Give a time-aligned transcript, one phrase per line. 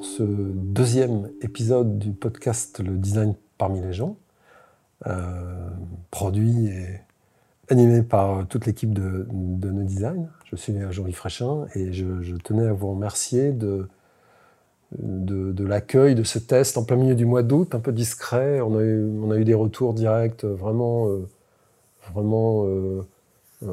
[0.00, 4.16] pour ce deuxième épisode du podcast Le design parmi les gens,
[5.06, 5.68] euh,
[6.10, 7.00] produit et
[7.68, 10.30] animé par toute l'équipe de, de No Design.
[10.46, 13.88] Je suis Jean-Yves Fréchin et je, tenais à vous remercier de,
[14.92, 18.62] de, l'accueil de ce test en plein milieu du mois d'août, un peu discret.
[18.62, 21.28] On a eu, on a eu des retours directs vraiment, euh,
[22.10, 23.06] vraiment euh,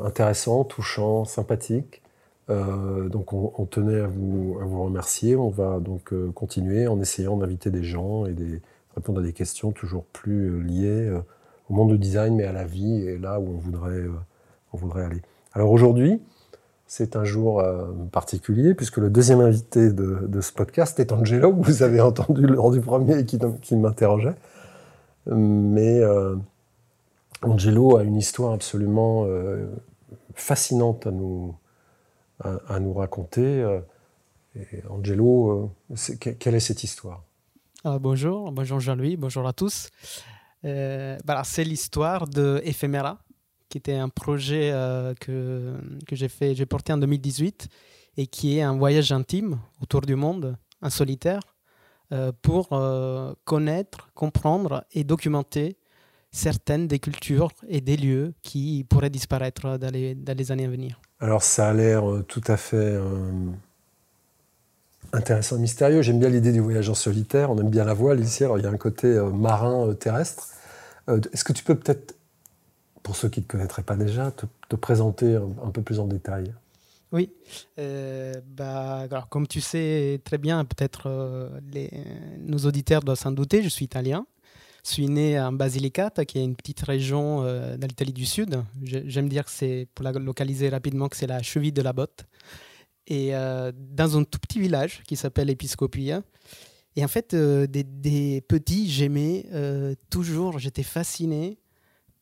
[0.04, 2.02] intéressants, touchants, sympathiques.
[2.50, 5.36] Euh, donc on, tenait à vous, remercier.
[5.36, 8.60] On va donc euh, continuer en essayant d'inviter des gens et de
[8.96, 11.12] répondre à des questions toujours plus euh, liées
[11.70, 14.04] au monde du design, mais à la vie et là où on voudrait,
[14.72, 15.22] on voudrait aller.
[15.54, 16.22] Alors aujourd'hui,
[16.86, 17.62] c'est un jour
[18.14, 22.72] particulier puisque le deuxième invité de, ce podcast est Angelo, que vous avez entendu lors
[22.72, 24.36] du premier qui, qui m'interrogeait.
[25.26, 26.02] Mais
[27.42, 29.28] Angelo a une histoire absolument
[30.36, 31.54] fascinante à nous,
[32.44, 33.62] à, nous raconter.
[34.56, 37.24] Euh, Angelo, euh, quelle est cette histoire?
[37.84, 39.90] Ah, Bonjour, bonjour Jean-Louis, bonjour à tous.
[40.66, 43.20] Euh, bah, c'est l'histoire de Ephemera,
[43.70, 44.72] qui était un projet
[45.20, 45.76] que,
[46.08, 47.68] que j'ai fait, j'ai porté en 2018
[48.18, 51.42] et qui est un voyage intime autour du monde, un solitaire,
[52.42, 52.70] pour
[53.44, 55.78] connaître, comprendre et documenter
[56.32, 60.70] certaines des cultures et des lieux qui pourraient disparaître dans les, dans les années à
[60.70, 61.00] venir.
[61.20, 63.32] Alors ça a l'air euh, tout à fait euh,
[65.14, 66.02] intéressant, mystérieux.
[66.02, 67.50] J'aime bien l'idée du voyage en solitaire.
[67.52, 68.44] On aime bien la voile ici.
[68.44, 70.50] Alors il y a un côté euh, marin terrestre.
[71.08, 72.16] Est-ce que tu peux peut-être,
[73.02, 76.54] pour ceux qui ne te connaîtraient pas déjà, te, présenter un, peu plus en détail?
[77.14, 77.32] Oui.
[77.78, 81.10] bah, alors, comme tu sais très bien, peut-être
[82.40, 84.26] nos auditeurs doivent s'en douter, je suis italien.
[84.88, 88.64] Je suis né en Basilicata, qui est une petite région euh, l'Italie du Sud.
[88.82, 92.26] J'aime dire que c'est, pour la localiser rapidement, que c'est la cheville de la botte.
[93.06, 96.22] Et euh, dans un tout petit village qui s'appelle Episcopia.
[96.96, 99.46] Et en fait, euh, des, petits, j'aimais
[100.10, 101.60] toujours, j'étais fasciné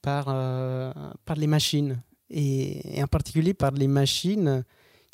[0.01, 2.01] par, par les machines.
[2.31, 4.63] Et, en particulier par les machines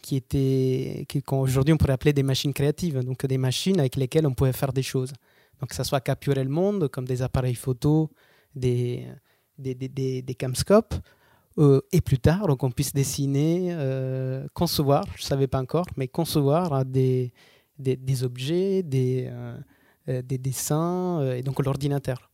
[0.01, 4.33] qui étaient, qu'aujourd'hui on pourrait appeler des machines créatives, donc des machines avec lesquelles on
[4.33, 5.11] pouvait faire des choses.
[5.61, 8.09] Donc, que ce soit capturer le monde, comme des appareils photo,
[8.55, 9.07] des,
[9.57, 10.95] des, camscopes,
[11.57, 15.85] euh, et plus tard, donc on puisse dessiner, euh, concevoir, je ne savais pas encore,
[15.97, 17.31] mais concevoir hein, des,
[18.23, 22.31] objets, des, euh, des dessins, et donc l'ordinateur.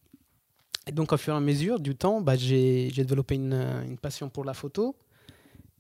[0.87, 4.45] Et donc, au fur et à mesure du temps, bah, j'ai développé une, passion pour
[4.45, 4.95] la photo.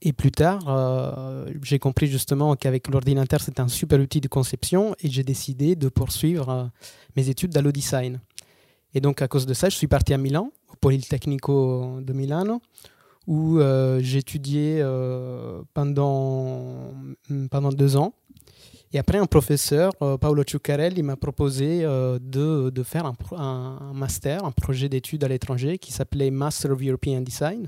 [0.01, 4.95] Et plus tard, euh, j'ai compris justement qu'avec l'ordinateur, c'était un super outil de conception
[5.01, 6.65] et j'ai décidé de poursuivre euh,
[7.15, 8.19] mes études d'allo design.
[8.93, 12.61] Et donc, à cause de ça, je suis parti à Milan, au Politecnico de Milano,
[13.25, 14.83] où euh, j'ai étudié
[15.73, 16.93] pendant,
[17.29, 18.13] mm, pendant deux ans.
[18.93, 24.87] Et après, un professeur, Paolo Ciuccarelli, m'a proposé de, de, faire un master, un projet
[24.87, 27.67] d'études à l'étranger qui s'appelait Master of European Design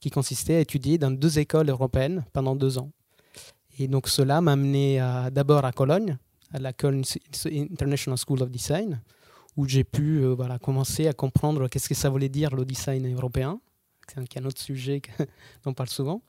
[0.00, 2.90] qui consistait à étudier dans deux écoles européennes pendant deux ans.
[3.78, 4.98] Et donc cela m'a amené
[5.32, 6.18] d'abord à Cologne,
[6.52, 7.04] à la Cologne
[7.46, 9.00] International School of Design,
[9.56, 13.12] où j'ai pu euh, voilà, commencer à comprendre qu'est-ce que ça voulait dire le design
[13.14, 13.60] européen.
[14.08, 15.00] C'est un, autre sujet
[15.64, 16.22] dont on parle souvent.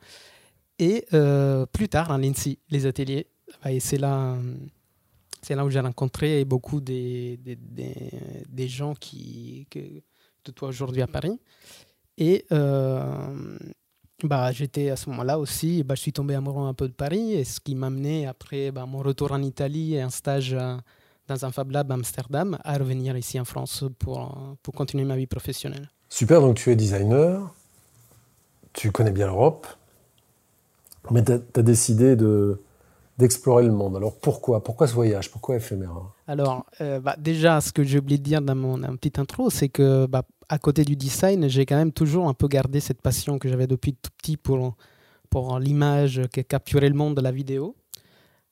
[0.77, 3.27] Et euh, plus tard, à l'INSI, les ateliers.
[3.65, 4.37] Et c'est là,
[5.41, 7.57] c'est là où j'ai rencontré beaucoup des, des,
[8.47, 11.39] des, gens qui, que, de toi aujourd'hui à Paris.
[12.17, 13.57] Et euh,
[14.23, 17.33] bah, j'étais à ce moment-là aussi, bah, je suis tombé amoureux un peu de Paris,
[17.33, 20.75] et ce qui m'a amené après bah, mon retour en Italie et un stage euh,
[21.27, 25.15] dans un Fab Lab à Amsterdam à revenir ici en France pour, pour continuer ma
[25.15, 25.89] vie professionnelle.
[26.09, 27.53] Super, donc tu es designer,
[28.73, 29.67] tu connais bien l'Europe,
[31.09, 32.61] mais tu as, décidé de,
[33.17, 33.95] d'explorer le monde.
[33.95, 34.63] Alors pourquoi?
[34.63, 35.31] Pourquoi ce voyage?
[35.31, 39.19] Pourquoi éphéméra Alors euh, bah, déjà, ce que j'ai oublié de dire dans mon petite
[39.19, 42.79] intro, c'est que bah, à côté du design, j'ai quand même toujours un peu gardé
[42.79, 44.77] cette passion que j'avais depuis tout petit pour,
[45.29, 47.75] pour l'image, qui capturait le monde de la vidéo,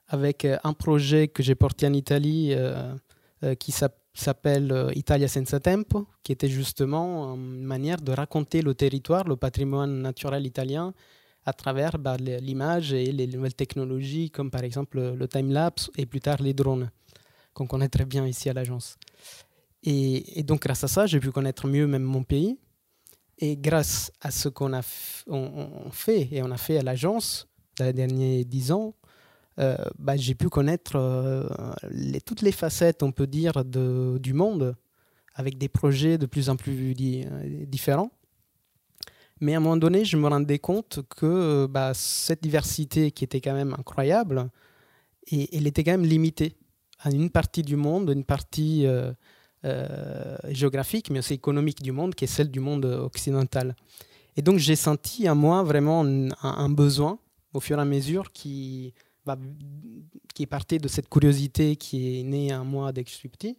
[0.10, 2.94] avec euh, un projet que j'ai porté en Italie euh,
[3.58, 9.38] qui s'appelle Italia senza tempo, qui était justement une manière de raconter le territoire, le
[9.38, 10.94] patrimoine naturel italien
[11.46, 16.20] à travers bah, l'image et les nouvelles technologies, comme par exemple le time-lapse et plus
[16.20, 16.90] tard les drones,
[17.60, 18.98] qu'on connaît très bien ici à l'agence.
[19.84, 22.58] Et, donc, grâce à ça, j'ai pu connaître mieux même mon pays.
[23.38, 27.48] Et grâce à ce qu'on a fait et on a fait à l'agence
[27.78, 28.96] dans les derniers dix ans,
[29.60, 31.48] euh, bah, j'ai pu connaître euh,
[32.26, 34.76] toutes les facettes, on peut dire, du monde
[35.36, 36.94] avec des projets de plus en plus
[37.66, 38.12] différents.
[39.42, 43.40] Mais à un moment donné, je me rendais compte que bah, cette diversité qui était
[43.40, 44.50] quand même incroyable,
[45.32, 46.56] elle était quand même limitée.
[47.00, 48.86] À une partie du monde, une partie
[50.50, 53.76] géographique, mais aussi économique du monde, qui est celle du monde occidental.
[54.40, 57.20] Et donc j'ai senti à moi vraiment un, besoin,
[57.54, 58.94] au fur et à mesure, qui,
[59.26, 59.38] bah,
[60.34, 63.58] qui de cette curiosité qui est née à moi dès que je suis petit,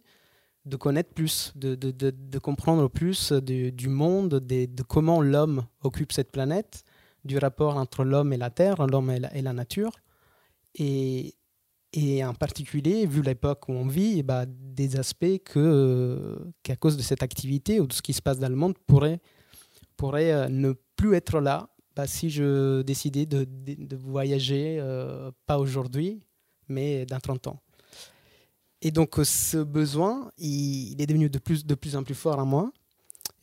[0.65, 6.31] de connaître plus, de, de, de, comprendre plus du monde, de comment l'homme occupe cette
[6.31, 6.83] planète,
[7.25, 9.91] du rapport entre l'homme et la terre, l'homme et, et, la nature.
[10.75, 11.35] Et,
[11.93, 17.01] et en particulier, vu l'époque où on vit, bah, des aspects que, qu'à cause de
[17.01, 19.19] cette activité ou de ce qui se passe dans le monde pourraient,
[19.97, 25.59] pourrait, euh, ne plus être là bah, si je décidais de, de, voyager, euh, pas
[25.59, 26.21] aujourd'hui,
[26.69, 27.59] mais dans 30 ans.
[28.81, 32.45] Et donc ce besoin, il, est devenu de plus, de plus en plus fort en
[32.45, 32.71] moi,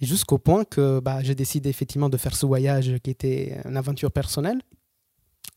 [0.00, 4.10] jusqu'au point que bah, j'ai décidé effectivement de faire ce voyage qui était une aventure
[4.10, 4.62] personnelle.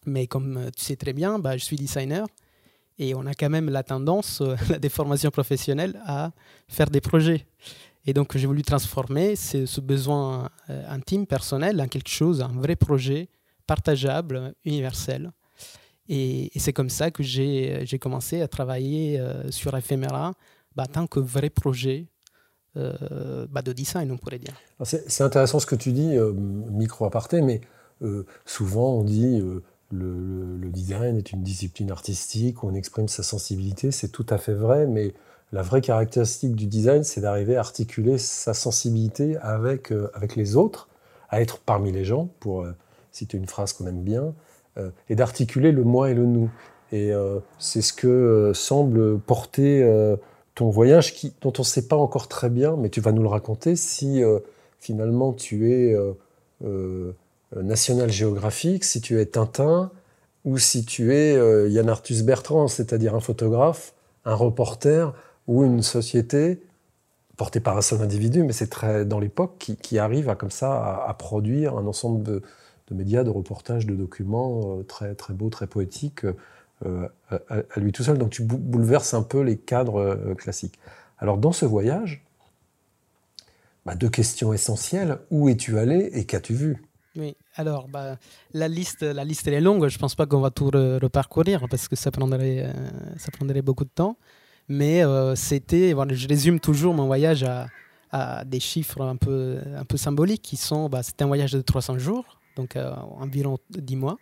[0.05, 2.27] Mais comme tu sais très bien, bah, je suis designer
[3.01, 6.31] et on a quand même la tendance, euh, la déformation professionnelle, à
[6.67, 7.45] faire des projets.
[8.05, 12.75] Et donc j'ai voulu transformer ce, besoin euh, intime, personnel, en quelque chose, un vrai
[12.75, 13.29] projet
[13.67, 15.31] partageable, universel.
[16.09, 20.33] Et, c'est comme ça que j'ai commencé à travailler euh, sur Ephemera
[20.75, 22.07] bah, tant que vrai projet
[22.75, 24.53] euh, bah, de design, on pourrait dire.
[24.83, 27.61] C'est intéressant ce que tu dis, euh, micro aparté, mais
[28.45, 29.39] souvent on dit
[29.91, 33.91] le, design est une discipline artistique où on exprime sa sensibilité.
[33.91, 35.13] C'est tout à fait vrai, mais
[35.51, 40.87] la vraie caractéristique du design, c'est d'arriver à articuler sa sensibilité avec, avec les autres,
[41.29, 42.65] à être parmi les gens, pour
[43.11, 44.33] citer une phrase qu'on aime bien,
[44.77, 46.49] euh, et d'articuler le moi et le nous.
[46.93, 49.85] Et euh, c'est ce que euh, semble porter
[50.55, 53.29] ton voyage, dont on ne sait pas encore très bien, mais tu vas nous le
[53.29, 54.21] raconter, si
[54.79, 55.95] finalement tu es
[57.55, 59.91] National Geographic, si tu es Tintin,
[60.45, 61.35] ou si tu es
[61.69, 63.93] Yann Arthus Bertrand, c'est-à-dire un photographe,
[64.25, 65.13] un reporter
[65.47, 66.61] ou une société
[67.41, 71.03] portée par un seul individu, mais c'est très dans l'époque qui, arrive à comme ça
[71.07, 72.43] à, produire un ensemble de,
[72.91, 76.25] médias, de reportages, de documents euh, très, très beaux, très poétiques
[76.85, 77.07] euh,
[77.49, 78.19] à, lui tout seul.
[78.19, 80.77] Donc tu bouleverses un peu les cadres euh, classiques.
[81.17, 82.23] Alors dans ce voyage,
[83.87, 85.17] bah, deux questions essentielles.
[85.31, 86.83] Où es-tu allé et qu'as-tu vu?
[87.15, 88.17] Oui, alors bah,
[88.53, 91.87] la, liste, la liste est longue, je ne pense pas qu'on va tout reparcourir parce
[91.87, 92.73] que ça prendrait,
[93.33, 94.17] prendrait beaucoup de temps.
[94.69, 95.03] Mais
[95.35, 99.59] c'était, voilà, je résume toujours mon voyage à, des chiffres un peu,
[99.95, 104.17] symboliques qui sont, bah, c'était un voyage de 300 jours, donc euh, environ 10 mois,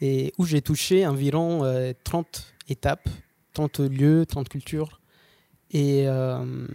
[0.00, 1.60] et où j'ai touché environ
[2.04, 3.08] 30 euh, étapes,
[3.54, 5.00] 30 lieux, 30 cultures.
[5.70, 6.66] Et, euh,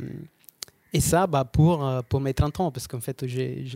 [0.93, 3.25] et ça, bah, pour, pour mes 30 ans, parce qu'en fait,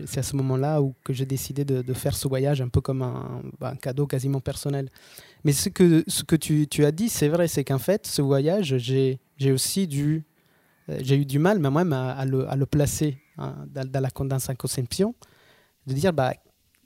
[0.06, 3.42] c'est à ce moment-là que j'ai décidé de, faire ce voyage un peu comme un,
[3.58, 4.90] bah, un, cadeau quasiment personnel.
[5.42, 8.20] Mais ce que, ce que tu, tu as dit, c'est vrai, c'est qu'en fait, ce
[8.20, 9.18] voyage, j'ai
[9.52, 10.24] aussi dû,
[11.00, 14.54] j'ai eu du mal même à, à, le, à le, placer hein, dans, la, sa
[14.54, 15.14] conception,
[15.86, 16.34] de dire, bah,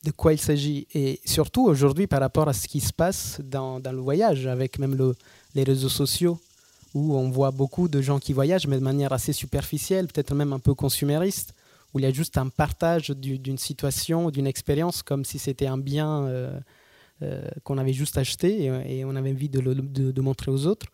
[0.04, 0.86] de quoi il s'agit.
[0.94, 4.78] Et surtout aujourd'hui par rapport à ce qui se passe dans, dans le voyage, avec
[4.78, 5.14] même le,
[5.56, 6.38] les réseaux sociaux,
[6.94, 10.52] où on voit beaucoup de gens qui voyagent, mais de manière assez superficielle, peut-être même
[10.52, 11.54] un peu consumériste,
[11.92, 15.78] où il y a juste un partage d'une situation, d'une expérience, comme si c'était un
[15.78, 16.60] bien euh,
[17.22, 20.86] euh, qu'on avait juste acheté et, on avait envie de le montrer aux autres,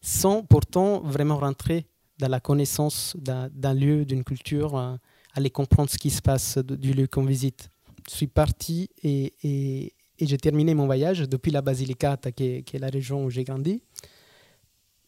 [0.00, 1.86] sans pourtant vraiment rentrer
[2.18, 4.96] dans la connaissance d'un lieu, d'une culture, euh,
[5.34, 7.70] aller comprendre ce qui se passe du lieu qu'on visite
[8.08, 13.24] je suis parti et, j'ai terminé mon voyage depuis la Basilicata, qui est la région
[13.24, 13.82] où j'ai grandi.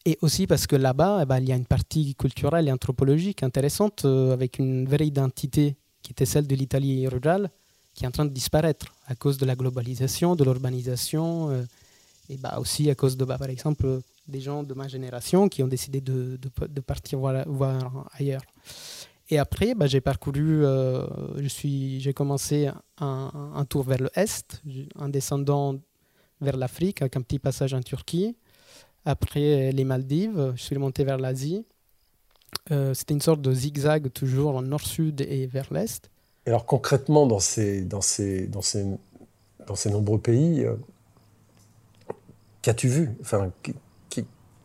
[0.07, 3.43] Et aussi parce que là-bas, eh ben, il y a une partie culturelle et anthropologique
[3.43, 7.49] intéressante, euh, avec une vraie identité qui était celle de l'Italie rurale,
[7.93, 11.63] qui est en train de disparaître à cause de la globalisation, de l'urbanisation, euh,
[12.29, 13.99] et bah, aussi à cause de, bah, par exemple,
[14.29, 18.43] des gens de ma génération qui ont décidé de, de, de partir voir, voir ailleurs.
[19.29, 21.05] Et après, bah, j'ai parcouru, euh,
[21.37, 24.61] j'ai commencé un, un, tour vers le est,
[24.95, 25.75] en descendant
[26.39, 28.37] vers l'Afrique avec un petit passage en Turquie.
[29.07, 31.65] Après les Maldives, je suis remonté vers l'Asie.
[32.71, 36.09] Euh, c'était une sorte de zigzag toujours en nord-sud et vers l'est.
[36.45, 38.85] Alors concrètement, dans ces, dans ces, dans ces,
[39.65, 40.75] dans ces nombreux pays, euh,
[42.61, 43.15] qu'as-tu vu?
[43.21, 43.51] Enfin,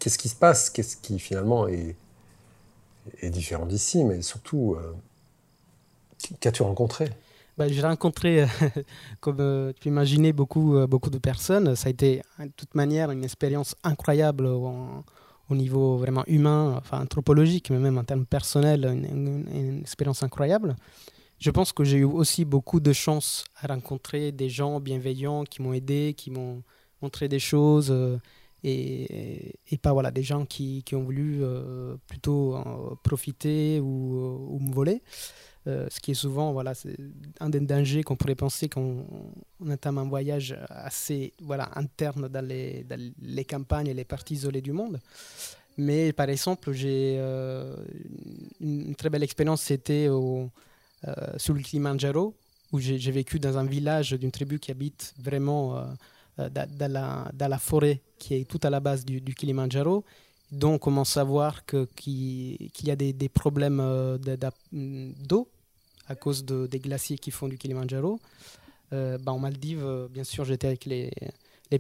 [0.01, 0.69] Qu'est-ce qui se passe?
[0.71, 1.95] Qu'est-ce qui finalement est
[3.21, 4.93] est différent d'ici, mais surtout, euh,
[6.41, 7.09] qu'as-tu rencontré?
[7.57, 8.47] Bah, J'ai rencontré,
[9.21, 11.75] comme euh, tu imaginais, beaucoup, euh, beaucoup de personnes.
[11.77, 15.05] Ça a été de toute manière une expérience incroyable au,
[15.51, 20.77] niveau vraiment humain, enfin anthropologique, mais même en termes personnels, une, expérience incroyable.
[21.39, 25.61] Je pense que j'ai eu aussi beaucoup de chance à rencontrer des gens bienveillants qui
[25.61, 26.63] m'ont aidé, qui m'ont
[27.03, 27.95] montré des choses
[28.65, 31.43] et, pas voilà, des gens qui, ont voulu
[32.07, 32.57] plutôt
[33.03, 35.03] profiter ou, me voler.
[35.67, 36.73] Ce qui est souvent voilà,
[37.41, 42.45] un des dangers qu'on pourrait penser quand on, entame un voyage assez voilà, interne dans
[42.45, 45.01] les, dans les campagnes et les parties isolées du monde.
[45.77, 47.77] Mais par exemple, j'ai euh,
[48.61, 50.47] une très belle expérience, c'était euh,
[51.37, 52.35] sur le Kilimanjaro,
[52.73, 55.79] où j'ai vécu dans un village d'une tribu qui habite vraiment
[56.39, 60.05] euh, dans, la, dans, la, forêt qui est tout à la base du, du Kilimanjaro.
[60.51, 64.19] Donc, on commence à voir qu'il y a des problèmes
[64.73, 65.49] d'eau
[66.09, 68.21] à cause de, des glaciers qui font du Kilimanjaro.
[68.93, 71.11] Euh, bah, en Maldives, bien sûr, j'étais avec les,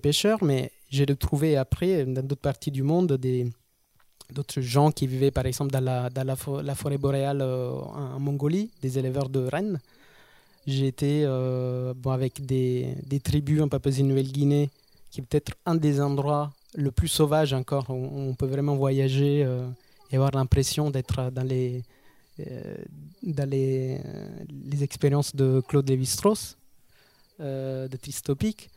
[0.03, 3.19] pêcheurs, mais j'ai retrouvé après, dans d'autres parties du monde,
[4.33, 9.29] d'autres gens qui vivaient par exemple dans la, forêt boréale euh, en, Mongolie, des éleveurs
[9.29, 9.81] de rennes.
[10.67, 14.71] J'ai été euh, bon, avec des, des, tribus en Papouasie-Nouvelle-Guinée,
[15.11, 19.45] qui est peut-être un des endroits le plus sauvages encore, où on peut vraiment voyager
[19.45, 19.69] euh,
[20.11, 21.83] et avoir l'impression d'être dans les,
[23.23, 23.99] dans les,
[24.71, 26.57] les expériences de Claude Lévi-Strauss,
[27.39, 28.71] de Tristopic.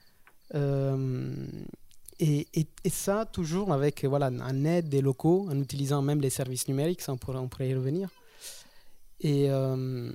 [2.20, 6.68] Et, et, ça, toujours avec voilà, un aide des locaux, en utilisant même les services
[6.68, 8.10] numériques, on pourrait, y revenir.
[9.20, 10.12] Et euh,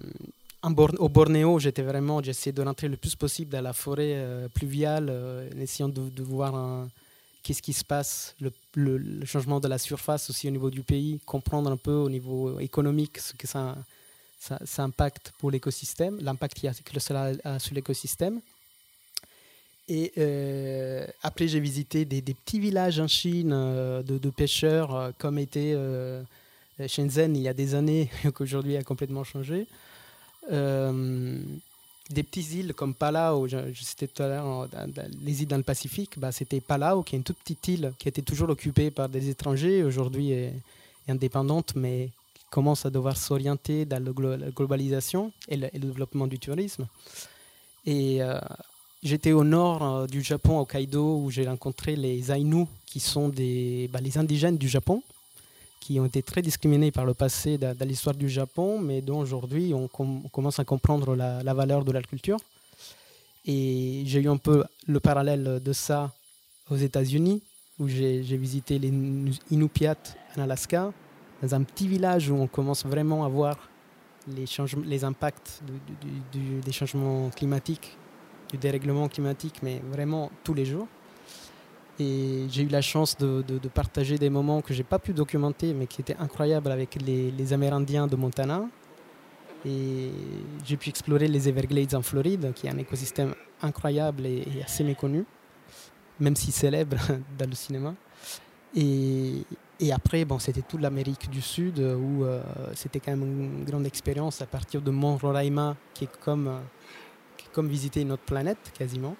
[0.62, 5.08] au Bornéo, j'étais vraiment, j'essayais de rentrer le plus possible dans la forêt euh, pluviale,
[5.10, 6.86] euh, en essayant de, voir
[7.42, 8.34] qu'est-ce qui se passe,
[8.74, 12.58] le, changement de la surface aussi au niveau du pays, comprendre un peu au niveau
[12.60, 13.76] économique ce que ça,
[14.38, 18.40] ça, impacte pour l'écosystème, l'impact que cela a sur l'écosystème.
[19.90, 25.36] Et euh, après, j'ai visité des, petits villages en Chine euh, de, pêcheurs, euh, comme
[25.36, 25.74] était
[26.86, 29.66] Shenzhen il y a des années, qu'aujourd'hui a complètement changé.
[32.10, 34.68] Des petites îles comme Palau, je, citais tout à l'heure,
[35.22, 38.08] les îles dans le Pacifique, bah, c'était Palau, qui est une toute petite île qui
[38.08, 40.50] était toujours occupée par des étrangers, aujourd'hui
[41.08, 46.86] indépendante, mais qui commence à devoir s'orienter dans la globalisation et le, développement du tourisme.
[47.86, 48.20] Et
[49.02, 53.30] J'étais au nord euh, du Japon, au Kaido, où j'ai rencontré les Ainu, qui sont
[53.30, 55.02] des, bah, les indigènes du Japon,
[55.80, 59.72] qui ont été très discriminés par le passé dans, l'histoire du Japon, mais dont aujourd'hui
[59.74, 62.38] on, commence à comprendre la, valeur de la culture.
[63.46, 66.12] Et j'ai eu un peu le parallèle de ça
[66.70, 67.42] aux États-Unis,
[67.78, 68.92] où j'ai visité les
[69.50, 69.96] Inupiat
[70.36, 70.92] en Alaska,
[71.42, 73.56] dans un petit village où on commence vraiment à voir
[74.28, 74.44] les,
[74.84, 75.62] les impacts
[76.62, 77.96] des changements climatiques
[78.50, 80.88] du dérèglement climatique, mais vraiment tous les jours.
[82.00, 86.00] J'ai eu la chance de, partager des moments que j'ai pas pu documenter, mais qui
[86.00, 88.64] étaient incroyables avec les, Amérindiens de Montana.
[89.66, 90.10] Et
[90.64, 95.26] j'ai pu explorer les Everglades en Floride, qui est un écosystème incroyable et, assez méconnu,
[96.18, 96.96] même si célèbre
[97.38, 97.94] dans le cinéma.
[98.74, 99.44] Et,
[99.92, 102.42] après, bon, c'était toute l'Amérique du Sud, où euh,
[102.74, 106.58] c'était quand même une grande expérience à partir de Mont Roraima, qui est comme euh,
[107.52, 109.16] comme visiter une autre planète quasiment,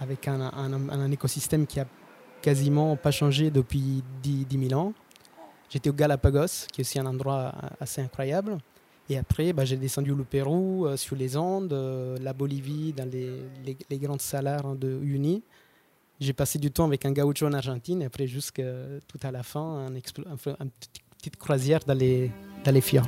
[0.00, 1.86] avec un, un, écosystème qui a
[2.42, 4.92] quasiment pas changé depuis 10, 000 ans.
[5.68, 8.58] J'étais au Galapagos, qui est aussi un endroit assez incroyable.
[9.08, 13.08] Et après, bah, j'ai descendu le Pérou, euh, sur les Andes, euh, la Bolivie, dans
[13.10, 15.42] les, grandes salars de Uyuni.
[16.20, 18.62] J'ai passé du temps avec un gaucho en Argentine, et après, jusqu'à
[19.08, 20.70] tout à la fin, une
[21.18, 22.30] petite croisière dans les,
[22.64, 23.06] dans les fjords.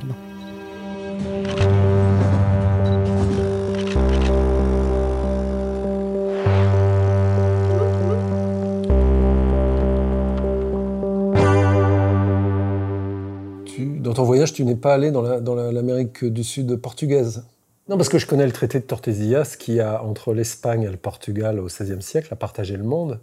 [14.13, 17.45] Dans ton voyage, tu n'es pas allé dans l'Amérique du Sud portugaise
[17.89, 20.97] Non, parce que je connais le traité de Tordesillas qui a, entre l'Espagne et le
[20.97, 23.19] Portugal au XVIe siècle, a partagé le monde.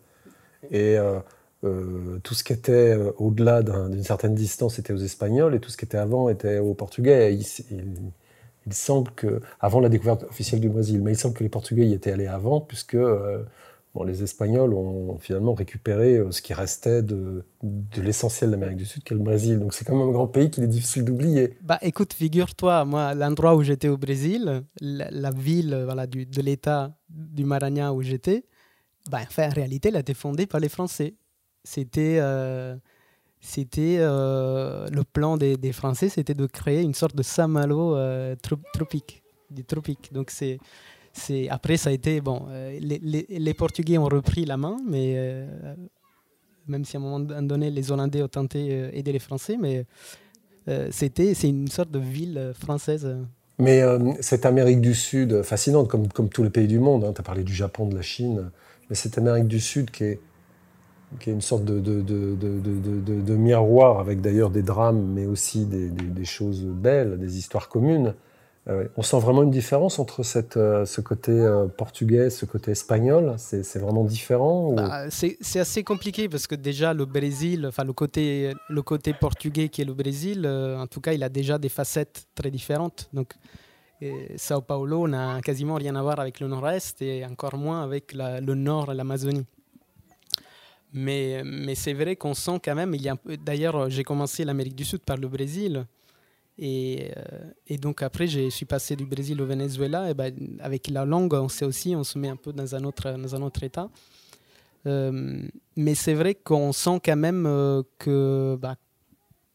[0.72, 1.20] Et euh,
[1.62, 5.70] euh, tout ce qui était euh, au-delà d'une certaine distance était aux Espagnols et tout
[5.70, 7.36] ce qui était avant était aux Portugais.
[7.36, 11.86] il, semble que, avant la découverte officielle du Brésil, mais il semble que les Portugais
[11.86, 12.96] y étaient allés avant, puisque
[13.92, 17.44] Bon, les Espagnols ont finalement récupéré euh, ce qui restait de,
[17.96, 19.58] l'essentiel de l'Amérique du Sud, qu'est le Brésil.
[19.58, 21.58] Donc c'est quand même un grand pays qu'il est difficile d'oublier.
[21.62, 26.96] Bah écoute, figure-toi, moi, l'endroit où j'étais au Brésil, la, ville voilà, du, de l'État
[27.08, 28.44] du Maranhão où j'étais,
[29.10, 31.14] bah, en réalité, elle a été fondée par les Français.
[31.64, 32.76] C'était euh,
[33.76, 37.96] euh, le plan des, Français, c'était de créer une sorte de Saint-Malo
[38.72, 40.12] tropique, du tropique.
[40.12, 40.58] Donc c'est
[41.50, 42.46] après ça a été bon.
[42.50, 45.46] Euh, les, Portugais ont repris la main, mais euh,
[46.66, 49.86] même si à un moment donné les Hollandais ont tenté euh, les Français, mais
[50.90, 53.16] c'était c'est une sorte de ville française.
[53.58, 53.82] Mais
[54.20, 57.24] cette Amérique du Sud, fascinante comme, comme tous les pays du monde, hein, tu as
[57.24, 58.50] parlé du Japon, de la Chine,
[58.88, 60.20] mais cette Amérique du Sud qui est
[61.18, 65.66] qui est une sorte de, de, de, de miroir avec d'ailleurs des drames, mais aussi
[65.66, 68.14] des, choses belles, des histoires communes.
[68.68, 72.72] Euh, on sent vraiment une différence entre cette, euh, ce côté euh, portugais, ce côté
[72.72, 73.34] espagnol?
[73.38, 78.52] C'est vraiment différent bah, C'est assez compliqué parce que déjà le Brésil, enfin le côté,
[78.68, 82.26] le côté portugais qui est le Brésil, en tout cas, il a déjà des facettes
[82.34, 83.08] très différentes.
[83.14, 83.32] Donc
[84.36, 88.54] Sao Paulo n'a quasiment rien à voir avec le nord-est et encore moins avec le
[88.54, 89.46] nord et l'Amazonie.
[90.92, 92.94] Mais, mais c'est vrai qu'on sent quand même,
[93.46, 95.86] d'ailleurs j'ai commencé l'Amérique du Sud par le Brésil,
[96.62, 97.22] et, euh,
[97.66, 100.10] et, donc après, je suis passé du Brésil au Venezuela.
[100.10, 102.84] Et ben, avec la langue, on sait aussi, on se met un peu dans un
[102.84, 103.88] autre, dans un autre état.
[104.86, 105.42] Euh,
[105.76, 107.82] mais c'est vrai qu'on sent quand même euh,
[108.58, 108.76] bah,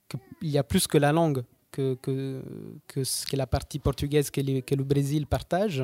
[0.10, 2.42] qu'il y a plus que la langue, que, que,
[2.88, 3.04] que,
[3.36, 5.84] la partie portugaise que, que, le Brésil partage.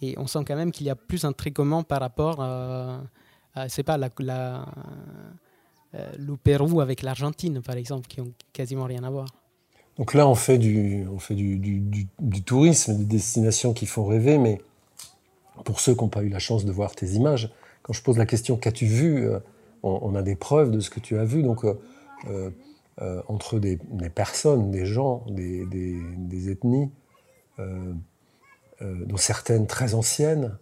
[0.00, 3.00] Et on sent quand même qu'il y a plus un trait commun par rapport à,
[3.54, 4.66] à c'est pas, la, la
[6.18, 9.26] le Pérou avec l'Argentine, par exemple, qui ont quasiment rien à voir.
[9.98, 12.06] Donc là, on fait du, on fait du,
[12.44, 14.60] tourisme, des destinations qui font rêver, mais
[15.64, 18.16] pour ceux qui n'ont pas eu la chance de voir tes images, quand je pose
[18.16, 19.38] la question qu'as-tu vu, euh,
[19.82, 21.42] on, a des preuves de ce que tu as vu.
[21.42, 22.50] Donc, euh,
[23.00, 23.78] euh, entre des,
[24.14, 26.90] personnes, des gens, des, ethnies,
[27.58, 30.56] dont certaines très anciennes,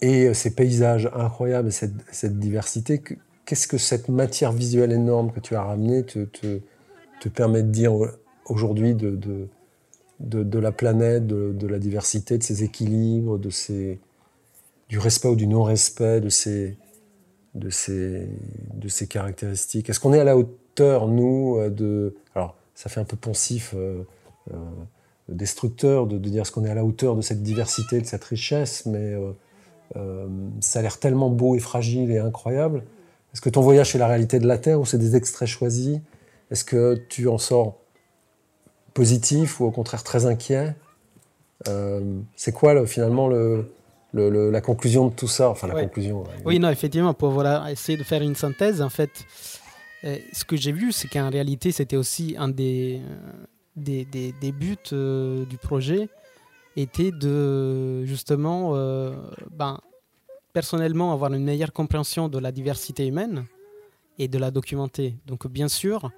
[0.00, 3.02] et ces paysages incroyables, cette, diversité,
[3.44, 6.60] qu'est-ce que cette matière visuelle énorme que tu as ramenée te
[7.24, 7.92] te permet de dire
[8.44, 9.16] aujourd'hui de,
[10.20, 13.98] de, de, la planète, de, la diversité, de ses équilibres, de ses,
[14.90, 16.76] du respect ou du non-respect de ses,
[17.54, 18.28] de, ses,
[18.74, 22.14] de ses caractéristiques Est-ce qu'on est à la hauteur, nous, de...
[22.34, 24.02] Alors, ça fait un peu poncif, euh,
[24.52, 24.56] euh,
[25.30, 28.84] destructeur, de, dire est-ce qu'on est à la hauteur de cette diversité, de cette richesse,
[28.84, 29.16] mais
[29.96, 30.28] euh,
[30.60, 32.82] ça a l'air tellement beau et fragile et incroyable.
[33.32, 36.00] Est-ce que ton voyage, c'est la réalité de la Terre ou c'est des extraits choisis?
[36.50, 37.78] Est-ce que tu en sors
[38.92, 40.74] positif ou au contraire très inquiet?
[41.68, 43.70] Euh, C'est quoi finalement le,
[44.12, 45.50] la conclusion de tout ça?
[45.50, 46.24] Enfin, la conclusion.
[46.44, 49.10] Oui, non, effectivement, pour voilà, essayer de faire une synthèse, en fait,
[50.04, 53.00] euh, ce que j'ai vu, c'est qu'en réalité, c'était aussi un des,
[53.74, 56.08] des, des, buts euh, du projet,
[56.76, 58.72] était de justement,
[59.50, 59.80] ben,
[60.52, 63.44] personnellement, avoir une meilleure compréhension de la diversité humaine
[64.18, 65.16] et de la documenter.
[65.26, 66.10] Donc, bien sûr,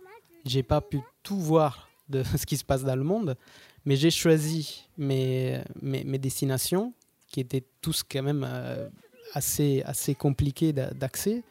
[0.47, 3.37] j'ai pas pu tout voir de ce qui se passe dans le monde,
[3.85, 6.93] mais j'ai choisi mes, mes, destinations
[7.29, 8.89] qui étaient tous quand même euh,
[9.35, 11.43] assez, assez compliquées d'accès.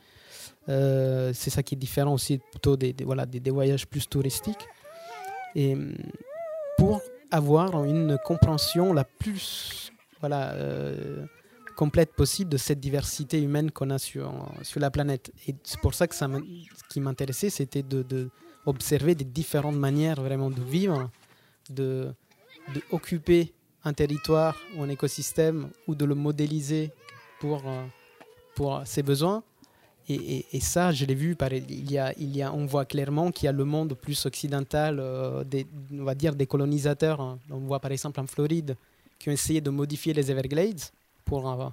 [0.67, 4.67] Euh, c'est ça qui est différent aussi plutôt des, voilà, des, voyages plus touristiques.
[5.55, 5.77] Et
[6.77, 11.25] pour avoir une compréhension la plus voilà, euh,
[11.77, 15.31] complète possible de cette diversité humaine qu'on a sur, sur la planète.
[15.47, 16.25] Et c'est pour ça que ce
[16.89, 18.29] qui m'intéressait, c'était de
[18.65, 21.09] observer des différentes manières vraiment de vivre,
[21.69, 22.13] de,
[23.83, 26.91] un territoire ou un écosystème ou de le modéliser
[27.39, 27.85] pour, euh,
[28.55, 29.43] pour ses besoins.
[30.07, 31.35] Et, et, ça, je l'ai vu,
[31.67, 34.25] il y, a, il y a, on voit clairement qu'il y a le monde plus
[34.27, 37.21] occidental, euh, des, on va dire des colonisateurs.
[37.21, 37.39] Hein.
[37.49, 38.75] On voit par exemple en Floride
[39.17, 40.81] qui ont essayé de modifier les Everglades
[41.23, 41.69] pour, euh,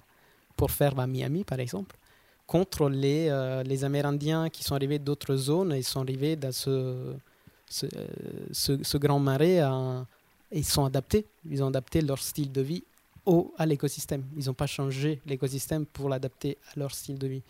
[0.56, 1.96] pour faire bah, Miami par exemple
[2.46, 7.16] contre les, euh, les Amérindiens qui sont arrivés d'autres zones et sont arrivés dans ce,
[8.96, 9.58] grand marais.
[10.50, 11.26] et ils sont adaptés.
[11.48, 12.84] Ils ont adapté leur style de vie
[13.26, 14.24] au, à l'écosystème.
[14.36, 17.42] Ils n'ont pas changé l'écosystème pour l'adapter à leur style de vie.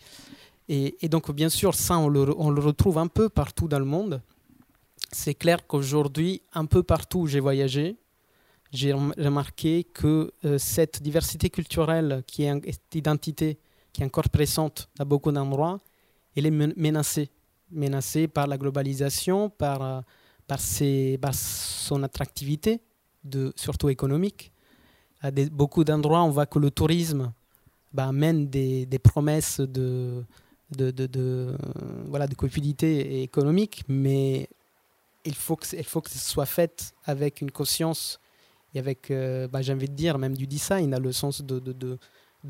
[0.69, 4.21] Et, donc, bien sûr, ça, on le, retrouve un peu partout dans le monde.
[5.11, 7.97] C'est clair qu'aujourd'hui, un peu partout où j'ai voyagé,
[8.71, 13.59] j'ai remarqué que euh, cette diversité culturelle qui est cette identité
[13.93, 15.79] qui est encore présente à beaucoup d'endroits,
[16.35, 17.29] elle est menacée.
[17.71, 20.01] Menacée par la globalisation, par, euh,
[20.47, 20.59] par,
[21.33, 22.81] son attractivité,
[23.23, 24.51] de, surtout économique.
[25.21, 27.31] À beaucoup d'endroits, on voit que le tourisme
[27.93, 30.23] bah, amène des, promesses de,
[30.71, 34.49] de, de, de copulité économique, mais
[35.25, 38.19] il faut, que, il faut que ce soit fait avec une conscience
[38.75, 41.97] et avec, euh, bah, j'ai envie de dire, même du design, à le sens de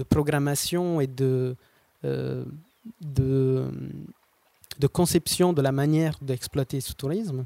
[0.01, 1.55] programmation et de,
[2.03, 2.43] euh,
[3.01, 3.69] de,
[4.79, 7.45] de, conception de la manière d'exploiter ce tourisme.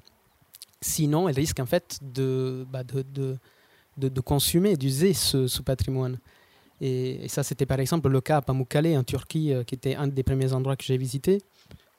[0.79, 3.37] Sinon, elle risque en fait de, bah de, de,
[3.97, 6.19] de, consommer, d'user ce, patrimoine.
[6.79, 10.07] Et, ça, c'était par exemple le cas à Pamukkale en Turquie, euh, qui était un
[10.07, 11.41] des premiers endroits que j'ai visité,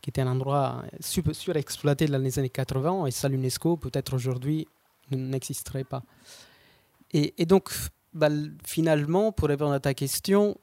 [0.01, 4.67] qui était un endroit surexploité dans les années 80, et ça, l'UNESCO, peut-être aujourd'hui,
[5.11, 6.03] n'existerait pas.
[7.13, 7.71] Et, donc,
[8.15, 8.29] bah,
[8.65, 10.57] finalement, pour répondre à ta question,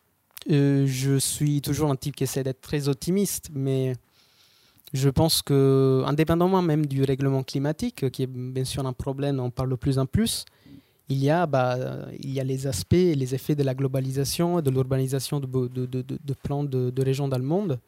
[0.52, 3.94] euh, je suis toujours un type qui essaie d'être très optimiste, mais
[4.94, 9.50] je pense que, indépendamment même du règlement climatique, qui est bien sûr un problème, on
[9.50, 10.46] parle de plus en plus,
[11.10, 11.78] il y a, bah,
[12.20, 17.28] les aspects et les effets de la globalisation et de l'urbanisation de, plans de, régions
[17.28, 17.80] dans le monde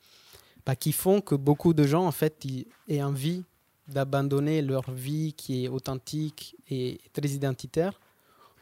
[0.65, 2.45] bah, qui font que beaucoup de gens en fait,
[2.87, 3.43] aient envie
[3.87, 7.99] d'abandonner leur vie qui est authentique et très identitaire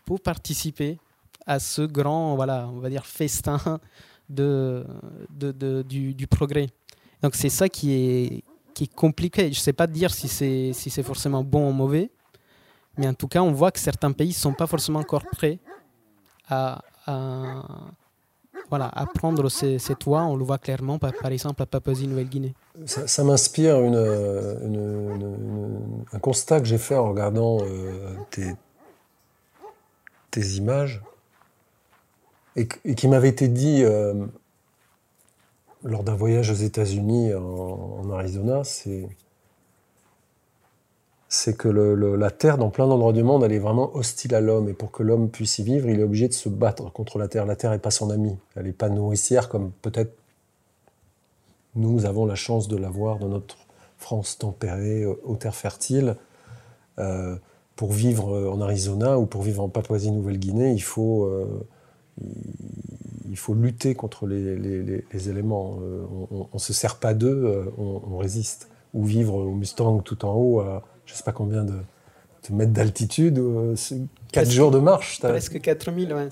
[0.05, 0.97] pour participer
[1.45, 3.59] à ce grand, voilà, on va dire, festin
[4.29, 4.85] de,
[5.29, 6.67] de, du, du, progrès.
[7.21, 9.43] Donc c'est ça qui est, qui est compliqué.
[9.43, 12.09] Je ne sais pas dire si c'est si forcément bon ou mauvais,
[12.97, 15.59] mais en tout cas, on voit que certains pays ne sont pas forcément encore prêts
[16.49, 16.81] à,
[18.69, 20.23] voilà, à prendre ces, cette voie.
[20.23, 22.53] On le voit clairement, par, par exemple, à Papouasie-Nouvelle-Guinée.
[22.85, 23.95] Ça, m'inspire une,
[26.11, 28.53] un constat que j'ai fait en regardant euh, tes,
[30.57, 31.01] images
[32.55, 34.25] et, qui m'avait été dit euh,
[35.83, 38.63] lors d'un voyage aux États-Unis en, Arizona.
[38.63, 39.07] C'est
[41.27, 44.69] c'est que la Terre, dans plein d'endroits du monde, elle est vraiment hostile à l'homme.
[44.69, 47.27] Et pour que l'homme puisse y vivre, il est obligé de se battre contre la
[47.27, 47.45] Terre.
[47.45, 48.37] La Terre n'est pas son amie.
[48.55, 50.15] Elle n'est pas nourricière comme peut-être
[51.75, 53.57] nous avons la chance de l'avoir dans notre
[53.97, 56.15] France tempérée, euh, aux terres fertiles.
[56.99, 57.35] Euh,
[57.75, 61.29] pour vivre euh, en Arizona ou pour vivre en Papouasie-Nouvelle-Guinée, il faut,
[63.29, 65.77] il faut lutter contre les, éléments.
[66.31, 68.69] on ne se sert pas d'eux, on, résiste.
[68.93, 71.73] Ou vivre au Mustang tout en haut à je ne sais pas combien de,
[72.51, 75.19] mètres d'altitude, 4 euh, jours de marche.
[75.19, 76.29] Presque 4000, ouais.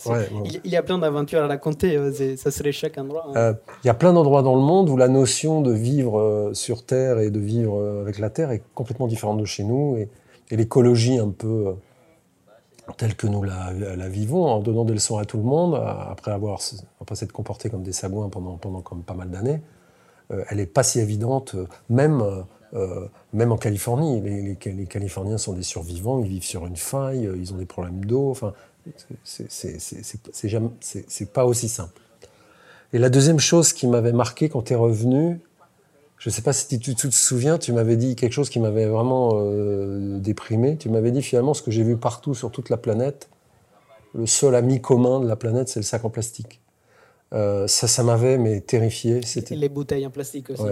[0.63, 3.25] Il, y a plein d'aventures à raconter, euh, ça serait chaque endroit.
[3.29, 3.33] Hein.
[3.35, 3.53] Euh,
[3.83, 7.19] il y a plein d'endroits dans le monde où la notion de vivre sur Terre
[7.19, 9.97] et de vivre avec la Terre est complètement différente de chez nous.
[9.97, 10.09] Et,
[10.51, 11.75] l'écologie un peu
[12.97, 16.59] telle que nous la, vivons, en donnant des leçons à tout le monde, après avoir
[16.99, 19.61] après s'être comporté comme des sagouins pendant, comme pas mal d'années,
[20.29, 21.55] elle n'est pas si évidente,
[21.89, 27.27] même euh, même en Californie, les, Californiens sont des survivants, ils vivent sur une faille,
[27.27, 28.31] euh, ils ont des problèmes d'eau.
[28.31, 28.53] Enfin,
[29.23, 29.73] c'est
[31.31, 32.01] pas aussi simple.
[32.93, 35.39] Et la deuxième chose qui m'avait marqué quand tu es revenu,
[36.23, 38.85] je ne sais pas si tu, te souviens, tu m'avais dit quelque chose qui m'avait
[38.85, 40.77] vraiment euh, déprimé.
[40.77, 43.29] Tu m'avais dit finalement ce que j'ai vu partout sur toute la planète,
[44.15, 46.61] le seul ami commun de la planète, c'est le sac en plastique.
[47.31, 49.21] ça, ça m'avait mais terrifié.
[49.25, 50.63] C'était les bouteilles en plastique aussi.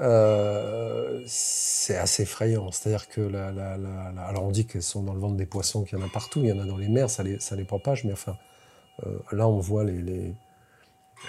[0.00, 2.70] Euh, c'est assez effrayant.
[2.70, 3.48] C'est-à-dire que la,
[4.26, 6.40] alors on dit qu'elles sont dans le ventre des poissons, qu'il y en a partout,
[6.42, 8.36] il y en a dans les mers, ça les, ça les propage, mais enfin,
[9.06, 10.34] euh, là on voit les,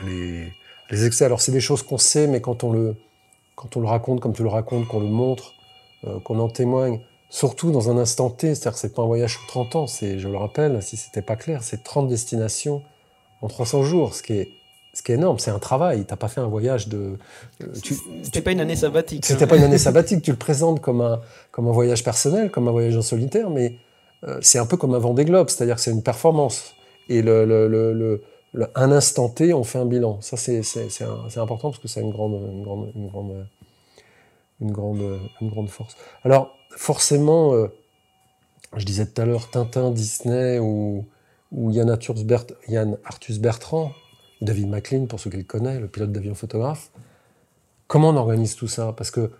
[0.03, 0.53] les,
[0.91, 1.25] les, excès.
[1.25, 2.95] Alors c'est des choses qu'on sait, mais quand on, le,
[3.59, 5.53] quand on le raconte comme tu le racontes, qu'on le montre,
[6.07, 9.33] euh, qu'on en témoigne, surtout dans un instant T, c'est-à-dire que c'est pas un voyage
[9.33, 12.81] sur 30 ans, c'est, je le rappelle, si c'était pas clair, c'est 30 destinations
[13.41, 14.49] en 300 jours, ce qui est
[14.93, 16.03] ce qui est énorme, c'est un travail.
[16.03, 17.17] Tu n'as pas fait un voyage de.
[17.61, 17.67] Euh,
[18.23, 19.23] c'était pas une année sabbatique.
[19.23, 20.23] C'était pas une année sabbatique.
[20.23, 23.75] Tu le présentes comme un, comme un voyage personnel, comme un voyage en solitaire, mais
[24.23, 26.73] euh, c'est un peu comme un Vendée Globe, c'est-à-dire que c'est une performance.
[27.07, 28.23] Et le, le, le,
[28.75, 30.21] un instant T, on fait un bilan.
[30.21, 30.63] Ça, c'est
[31.37, 33.47] important parce que c'est une grande, une, grande, une, grande,
[34.59, 35.95] une, grande, une grande force.
[36.23, 37.67] Alors, forcément, euh,
[38.75, 41.05] je disais tout à l'heure, Tintin, Disney ou,
[41.51, 41.97] Yann,
[42.67, 43.91] Yann Arthus Bertrand,
[44.41, 46.91] David McLean, pour ceux qui le connaissent, le pilote d'avion photographe.
[47.87, 48.93] Comment on organise tout ça?
[48.93, 49.31] Parce que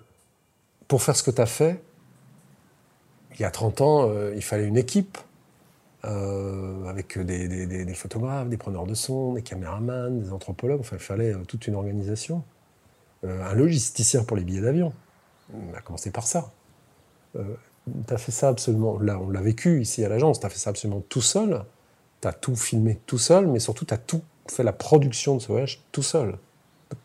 [0.88, 1.82] pour faire ce que tu as fait,
[3.36, 5.18] il y a 30 ans, euh, il fallait une équipe
[6.06, 10.80] euh, avec des, photographes, des preneurs de son, des caméramans, des anthropologues.
[10.80, 12.44] Enfin, il fallait euh, toute une organisation.
[13.24, 14.94] un logisticien pour les billets d'avion.
[15.54, 16.52] On a commencé par ça.
[17.34, 19.00] tu as fait ça absolument.
[19.00, 20.40] Là, on l'a vécu ici à l'agence.
[20.40, 21.64] Tu as fait ça absolument tout seul.
[22.22, 25.42] Tu as tout filmé tout seul, mais surtout, tu as tout fait la production de
[25.42, 26.38] ce voyage tout seul.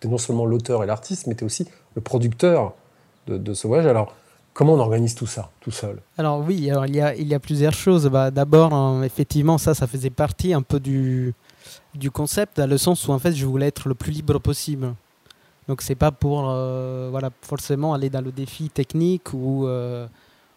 [0.01, 2.75] Tu es non seulement l'auteur et l'artiste, mais tu es aussi le producteur
[3.27, 3.87] de, ce voyage.
[3.87, 4.15] Alors,
[4.55, 6.01] comment on organise tout ça, tout seul?
[6.17, 8.07] Alors oui, alors il, y a, plusieurs choses.
[8.07, 11.35] Bah, D'abord, hein, effectivement, ça, ça faisait partie un peu du,
[12.13, 14.95] concept, dans le sens où en fait, je voulais être le plus libre possible.
[15.69, 20.07] Donc c'est pas pour euh, voilà, forcément aller dans le défi technique ou, euh,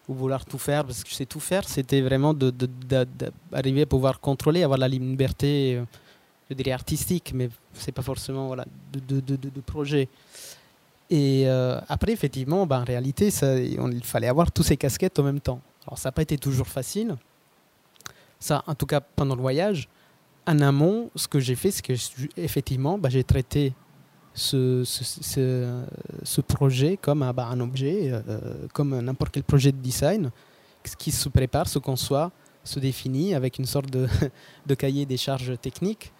[0.06, 1.66] ou vouloir tout faire, parce que je sais tout faire.
[1.68, 5.76] C'était vraiment d'arriver à pouvoir contrôler, avoir la liberté.
[5.76, 5.84] Euh,
[6.50, 10.08] je dirais artistique, mais c'est pas forcément voilà, de, de projet.
[11.10, 15.22] Et euh, après, effectivement, ben, en réalité, ça, il fallait avoir tous ces casquettes en
[15.22, 15.60] même temps.
[15.86, 17.16] Alors, ça n'a pas été toujours facile.
[18.38, 19.88] Ça, en tout cas, pendant le voyage,
[20.46, 21.94] en amont, ce que j'ai fait, c'est que
[22.36, 23.72] effectivement, ben, j'ai traité
[24.34, 25.82] ce, ce,
[26.22, 30.30] ce, projet comme un, ben, objet, euh, comme n'importe quel projet de design,
[30.98, 32.30] qui se prépare, se conçoit,
[32.64, 34.06] se définit avec une sorte de,
[34.66, 36.12] de cahier des charges techniques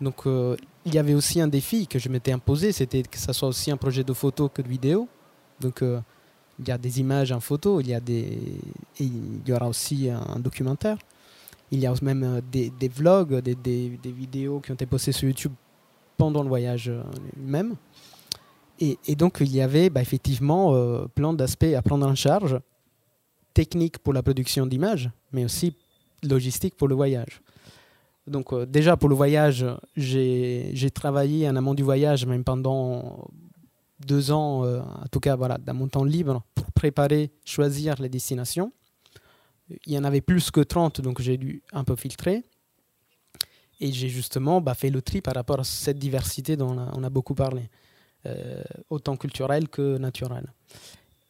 [0.00, 3.48] Donc il y avait aussi un défi que je m'étais imposé, c'était que ça soit
[3.48, 5.08] aussi un projet de photo que de vidéo.
[5.60, 5.82] Donc
[6.58, 8.38] il y a des images en photo, il y, a des,
[9.00, 10.98] il y aura aussi un, documentaire.
[11.70, 15.52] Il y a même des, vlogs, des, des, vidéos qui ont été postées sur YouTube
[16.16, 16.92] pendant le voyage
[17.36, 17.74] même.
[18.78, 22.58] Et, donc il y avait bah, effectivement plein d'aspects à prendre en charge,
[23.54, 25.74] techniques pour la production d'images, mais aussi
[26.22, 27.40] logistique pour le voyage.
[28.26, 29.64] Donc euh, déjà pour le voyage,
[29.96, 33.28] j'ai travaillé en amont du voyage, même pendant
[34.00, 38.08] deux ans, euh, en tout cas voilà, dans mon temps libre, pour préparer, choisir les
[38.08, 38.72] destinations.
[39.86, 42.44] Il y en avait plus que 30, donc j'ai dû un peu filtrer.
[43.80, 47.10] Et j'ai justement bah, fait le tri par rapport à cette diversité dont on a,
[47.10, 47.68] beaucoup parlé,
[48.24, 50.52] euh, autant culturelle que naturelle.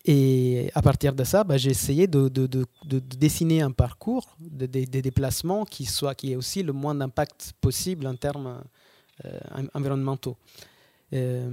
[0.09, 4.37] Et à partir de ça, bah, j'ai essayé de, de, de, de, dessiner un parcours,
[4.39, 8.63] des déplacements qui, soit, qui ait aussi le moins d'impact possible en termes
[9.25, 9.39] euh,
[9.75, 10.37] environnementaux.
[11.13, 11.51] Euh,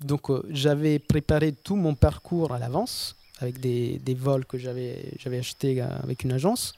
[0.00, 5.80] donc euh, j'avais préparé tout mon parcours à l'avance, avec des, vols que j'avais achetés
[5.80, 6.74] avec une agence.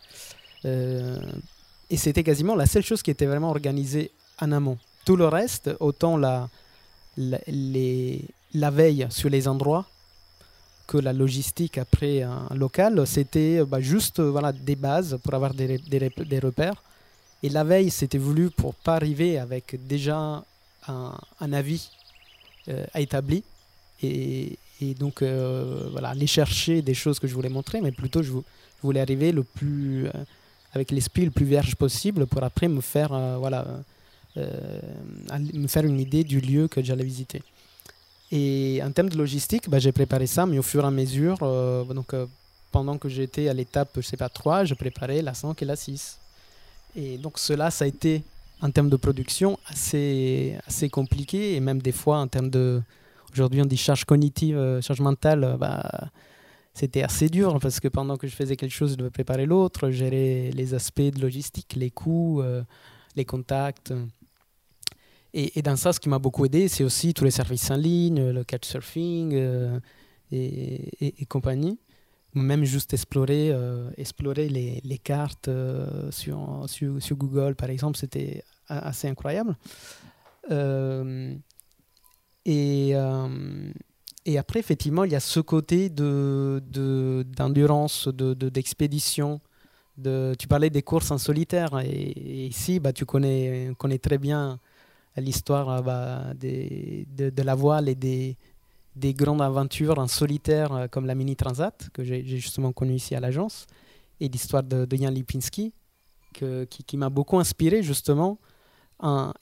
[0.65, 4.79] et c'était quasiment la seule chose qui était vraiment organisée en amont.
[5.05, 6.49] Tout le reste, autant la
[8.55, 9.87] veille sur les endroits,
[10.87, 15.79] que la logistique après un local, c'était bah, juste voilà, des bases pour avoir des,
[15.79, 16.83] des, repères.
[17.43, 20.43] Et la veille, c'était voulu pour pas arriver avec déjà
[20.89, 21.91] un, avis
[22.69, 23.43] euh, établi.
[24.03, 24.59] Et,
[24.99, 28.33] donc, euh, voilà, aller chercher des choses que je voulais montrer, mais plutôt je,
[28.83, 30.11] voulais arriver le plus, euh,
[30.75, 33.67] avec l'esprit le plus vierge possible pour après me faire, voilà,
[34.37, 37.41] me faire une idée du lieu que j'allais visiter.
[38.33, 41.39] Et en termes de logistique, bah, j'ai préparé ça, mais au fur et à mesure,
[41.43, 42.27] euh, donc, euh,
[42.73, 45.77] pendant que j'étais à l'étape, je sais pas, 3, je préparais la 5 et la
[45.77, 46.19] 6.
[46.97, 48.23] Et donc cela, ça a été,
[48.61, 52.83] en termes de production, assez, assez compliqué, et même des fois, en termes de...
[53.33, 56.09] Aujourd'hui, on dit charge cognitive, euh, charge mentale, bah,
[56.73, 59.91] c'était assez dur, parce que pendant que je faisais quelque chose, je devais préparer l'autre,
[59.91, 62.43] gérer les aspects de logistique, les coûts,
[63.15, 63.93] les contacts.
[65.37, 68.31] Et, dans ça, ce qui m'a beaucoup aidé, c'est aussi tous les services en ligne,
[68.31, 69.81] le couchsurfing euh,
[70.31, 71.81] et, compagnie.
[72.35, 79.57] Même juste explorer, euh, explorer les, cartes euh, sur, Google, par exemple, c'était assez incroyable.
[82.47, 82.95] et,
[84.27, 89.41] et après, effectivement, il y a ce côté d'endurance, de, d'expédition.
[89.97, 91.81] De, tu parlais des courses en solitaire.
[91.85, 94.61] Et, ici, bah, tu connais très bien
[95.21, 98.37] l'histoire euh, bah, de, la voile et des,
[98.97, 103.15] des grandes aventures en solitaire euh, comme la Mini Transat, que j'ai justement connue ici
[103.15, 103.67] à l'agence,
[104.21, 105.73] et l'histoire de, de, Jan Lipinski,
[106.33, 108.39] qui, m'a beaucoup inspiré justement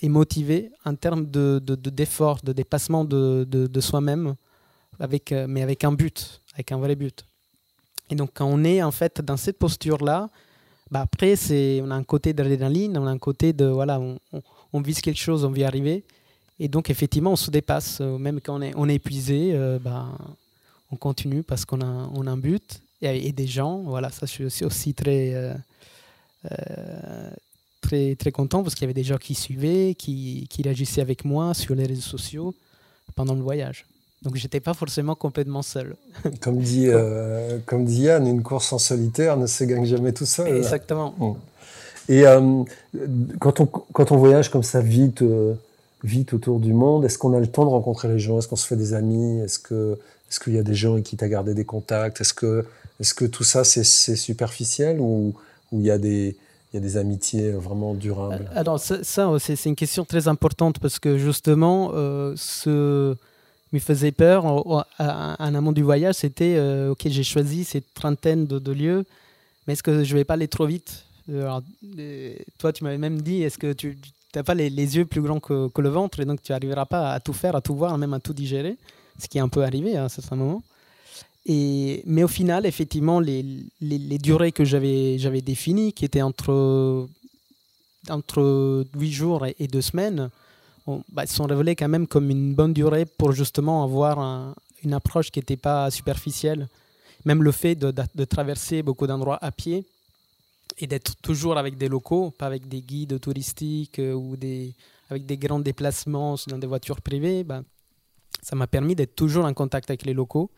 [0.01, 4.35] et motivé en termes d'effort, de, de, dépassement de, soi-même,
[5.01, 7.25] euh, mais avec un but, avec un vrai but.
[8.11, 10.29] Et donc quand on est en fait dans cette posture-là,
[10.91, 11.35] bah après,
[11.81, 13.65] on a un côté d'adrénaline, on a un côté de...
[13.65, 13.99] Voilà,
[14.81, 16.03] vise quelque chose, on veut y arriver.
[16.59, 17.99] Et donc, effectivement, on se dépasse.
[18.01, 20.07] Euh, même quand on est, on est épuisé, euh, bah,
[20.91, 22.81] on continue parce qu'on a, on a un but.
[23.01, 25.55] Et, des gens, voilà, ça, je suis aussi très, euh,
[27.81, 31.25] très, très content parce qu'il y avait des gens qui suivaient, qui, qui réagissaient avec
[31.25, 32.55] moi sur les réseaux sociaux
[33.17, 33.87] pendant le voyage.
[34.23, 35.97] Donc, j'étais pas forcément complètement seul.
[36.41, 36.87] Comme dit,
[37.67, 40.57] comme dit Yann, une course en solitaire ne se gagne jamais tout seul.
[40.57, 41.13] Exactement.
[41.19, 41.35] Mmh.
[42.09, 42.63] Et euh,
[43.39, 45.55] quand, on, quand on voyage comme ça vite, euh,
[46.03, 48.39] vite autour du monde, est-ce qu'on a le temps de rencontrer les gens?
[48.39, 49.41] Est-ce qu'on se fait des amis?
[49.41, 49.99] Est-ce que
[50.31, 52.23] est-ce qu'il y a des gens qui tu as gardé des contacts?
[52.23, 52.65] Est-ce que,
[53.01, 55.35] est que tout ça, c'est, superficiel ou
[55.73, 56.37] il y, a des,
[56.73, 58.49] y a des amitiés vraiment durables?
[58.51, 61.91] Euh, Alors, ça, c'est, une question très importante parce que justement,
[62.35, 63.15] ce
[63.75, 64.85] me faisait peur en,
[65.39, 69.05] amont du voyage, c'était OK, j'ai choisi cette trentaine de, de lieux,
[69.67, 71.05] mais est-ce que je vais pas aller trop vite?
[71.27, 73.99] Toi, tu m'avais même dit, est-ce que tu
[74.35, 77.21] n'as pas les, yeux plus grands que, le ventre et donc tu n'arriveras pas à
[77.21, 78.77] tout faire, à tout voir, même à tout digérer,
[79.19, 80.63] ce qui est un peu arrivé à un certain moment.
[81.47, 83.45] Mais au final, effectivement, les,
[84.19, 87.09] durées que j'avais, définies, qui étaient entre,
[88.09, 90.31] entre 8 jours et, 2 semaines,
[91.11, 95.39] bah, sont révélées quand même comme une bonne durée pour justement avoir une approche qui
[95.39, 96.69] n'était pas superficielle.
[97.25, 99.85] Même le fait de traverser beaucoup d'endroits à pied,
[100.79, 104.75] et d'être toujours avec des locaux, pas avec des guides touristiques euh, ou des,
[105.11, 107.63] avec des grands déplacements dans des voitures privées, bah,
[108.43, 110.51] ça m'a permis d'être toujours en contact avec les locaux.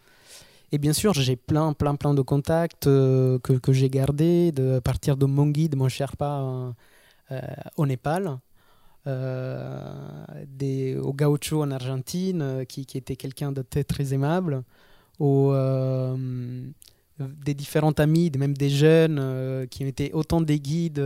[0.72, 4.80] Et bien sûr, j'ai plein, plein, plein de contacts euh, que, que j'ai gardés à
[4.80, 6.74] partir de mon guide, mon Sherpa,
[7.30, 7.40] euh,
[7.76, 8.38] au Népal.
[9.06, 14.64] au gaucho en Argentine, qui, qui était quelqu'un de très, très aimable,
[15.20, 15.52] au,
[17.18, 20.96] des différents amis, même des jeunes qui ont été autant des guides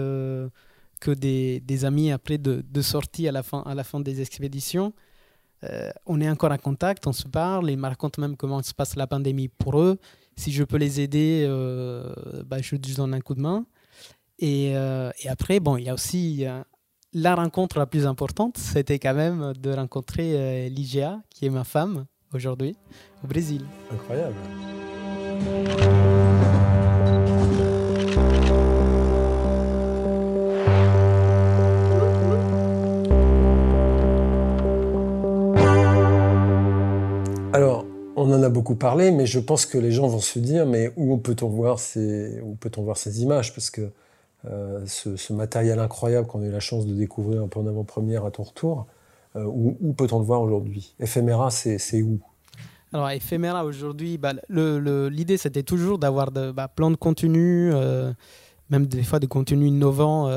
[1.01, 4.21] que des, des, amis après de, de sortie à la fin, à la fin des
[4.21, 4.93] expéditions.
[5.65, 8.75] Euh, on est encore en contact, on se parle, ils me racontent même comment se
[8.75, 9.99] passe la pandémie pour eux.
[10.37, 12.13] Si je peux les aider, euh,
[12.47, 13.67] bah, je, je, donne un coup de main.
[14.39, 16.45] Et, euh, et après, bon, il y a aussi
[17.13, 22.07] la rencontre la plus importante, c'était quand même de rencontrer Ligia, qui est ma femme
[22.33, 22.77] aujourd'hui,
[23.25, 23.65] au Brésil.
[23.91, 24.37] Incroyable.
[37.65, 40.93] On en a beaucoup parlé, mais je pense que les gens vont se dire, mais
[40.97, 43.55] où peut-on voir ces, où peut-on voir ces images?
[43.55, 43.91] Parce que
[44.47, 48.25] euh, ce, matériel incroyable qu'on a eu la chance de découvrir un peu en avant-première
[48.25, 48.87] à ton retour,
[49.37, 50.95] euh, où, peut-on le voir aujourd'hui?
[51.01, 52.21] Ephéméra, c'est où?
[52.93, 58.13] Alors, Ephéméra aujourd'hui, bah, l'idée c'était toujours d'avoir de, bah, plein de contenus, euh,
[58.71, 60.31] même des fois des contenus innovants,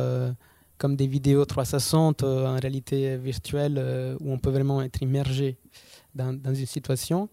[0.82, 5.58] comme des vidéos 360 en réalité virtuelle, où on peut vraiment être immergé
[6.16, 7.30] dans, une situation.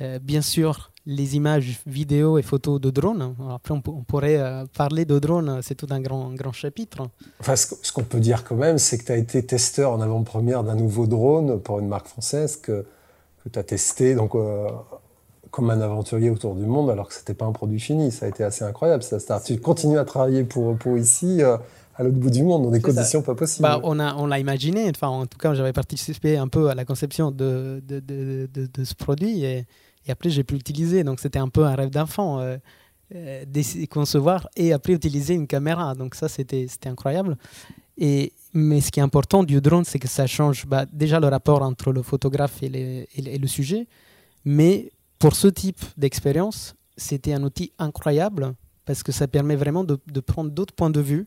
[0.00, 3.34] Euh, bien sûr, les images vidéos et photos de drones.
[3.50, 7.02] Après, on, pourrait euh, parler de drones, c'est tout un grand, grand chapitre.
[7.38, 10.64] Enfin, ce, qu'on peut dire quand même, c'est que tu as été testeur en avant-première
[10.64, 12.86] d'un nouveau drone pour une marque française que,
[13.44, 14.68] que tu as testé donc, euh,
[15.50, 18.10] comme un aventurier autour du monde, alors que ce n'était pas un produit fini.
[18.10, 19.02] Ça a été assez incroyable.
[19.02, 19.40] Ça.
[19.40, 21.42] Tu continues à travailler pour, pour ici.
[22.00, 23.62] À l'autre bout du monde, dans des conditions pas possibles.
[23.62, 26.86] Bah, on l'a on imaginé, enfin, en tout cas, j'avais participé un peu à la
[26.86, 29.44] conception de, de, de, de ce produit.
[29.44, 29.66] Et,
[30.06, 31.04] et après, j'ai pu l'utiliser.
[31.04, 32.56] Donc, c'était un peu un rêve d'enfant, euh,
[33.14, 33.44] euh
[33.90, 35.94] concevoir et après utiliser une caméra.
[35.94, 37.36] Donc, ça, c'était incroyable.
[37.98, 41.28] Et, mais ce qui est important du drone, c'est que ça change bah, déjà le
[41.28, 43.86] rapport entre le photographe et, et, le sujet.
[44.46, 48.54] Mais pour ce type d'expérience, c'était un outil incroyable
[48.86, 51.26] parce que ça permet vraiment de, de prendre d'autres points de vue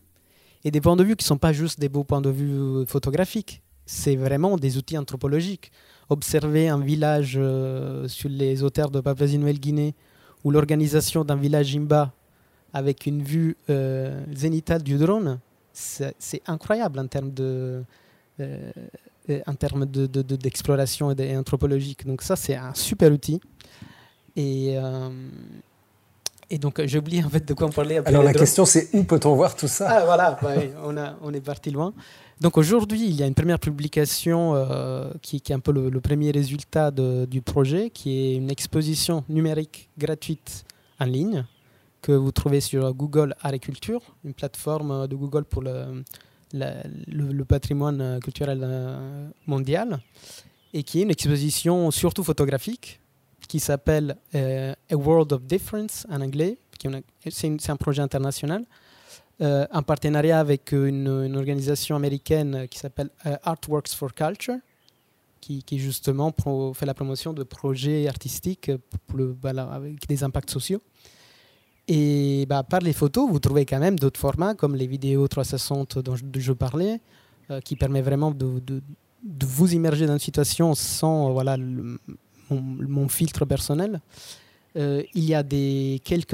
[0.63, 2.85] et des points de vue qui ne sont pas juste des beaux points de vue
[2.87, 3.61] photographiques.
[3.85, 5.71] C'est vraiment des outils anthropologiques
[6.09, 9.93] observer un village euh, sur les hauteurs de Papouasie-Nouvelle-Guinée
[10.43, 12.13] ou l'organisation d'un village Imba
[12.73, 15.39] avec une vue euh, zénitale du drone,
[15.73, 17.83] c'est incroyable en termes de,
[18.39, 18.71] euh,
[19.45, 22.05] en termes d'exploration de, et anthropologique.
[22.05, 23.39] Donc ça, c'est un super outil.
[24.35, 24.75] Et,
[26.49, 28.01] et donc, j'ai oublié en fait de quoi on parlait.
[28.05, 29.87] Alors la question, c'est où peut-on voir tout ça?
[29.89, 30.39] Ah voilà,
[30.83, 31.93] on, a, on est parti loin.
[32.41, 36.31] Donc aujourd'hui, il y a une première publication euh, qui, est un peu le, premier
[36.31, 40.65] résultat du projet, qui est une exposition numérique gratuite
[40.99, 41.45] en ligne
[42.01, 46.03] que vous trouvez sur Google Agriculture, une plateforme de Google pour le,
[46.53, 49.99] le, patrimoine culturel euh, mondial,
[50.73, 52.99] et qui est une exposition surtout photographique
[53.53, 56.57] qui s'appelle euh, A World of Difference en anglais.
[57.29, 58.65] C'est un projet international
[59.41, 64.57] euh, en partenariat avec une, organisation américaine qui s'appelle euh, Artworks for Culture,
[65.39, 66.33] qui, justement
[66.73, 68.71] fait la promotion de projets artistiques
[69.13, 70.81] le, bah, avec des impacts sociaux.
[71.87, 75.99] Et bah, par les photos, vous trouvez quand même d'autres formats comme les vidéos 360
[75.99, 76.99] dont je, parlais,
[77.51, 78.81] euh, qui permet vraiment de, de,
[79.45, 81.55] vous immerger dans une situation sans voilà,
[82.49, 83.99] mon, filtre personnel.
[84.75, 86.33] Euh, il y a des, quelques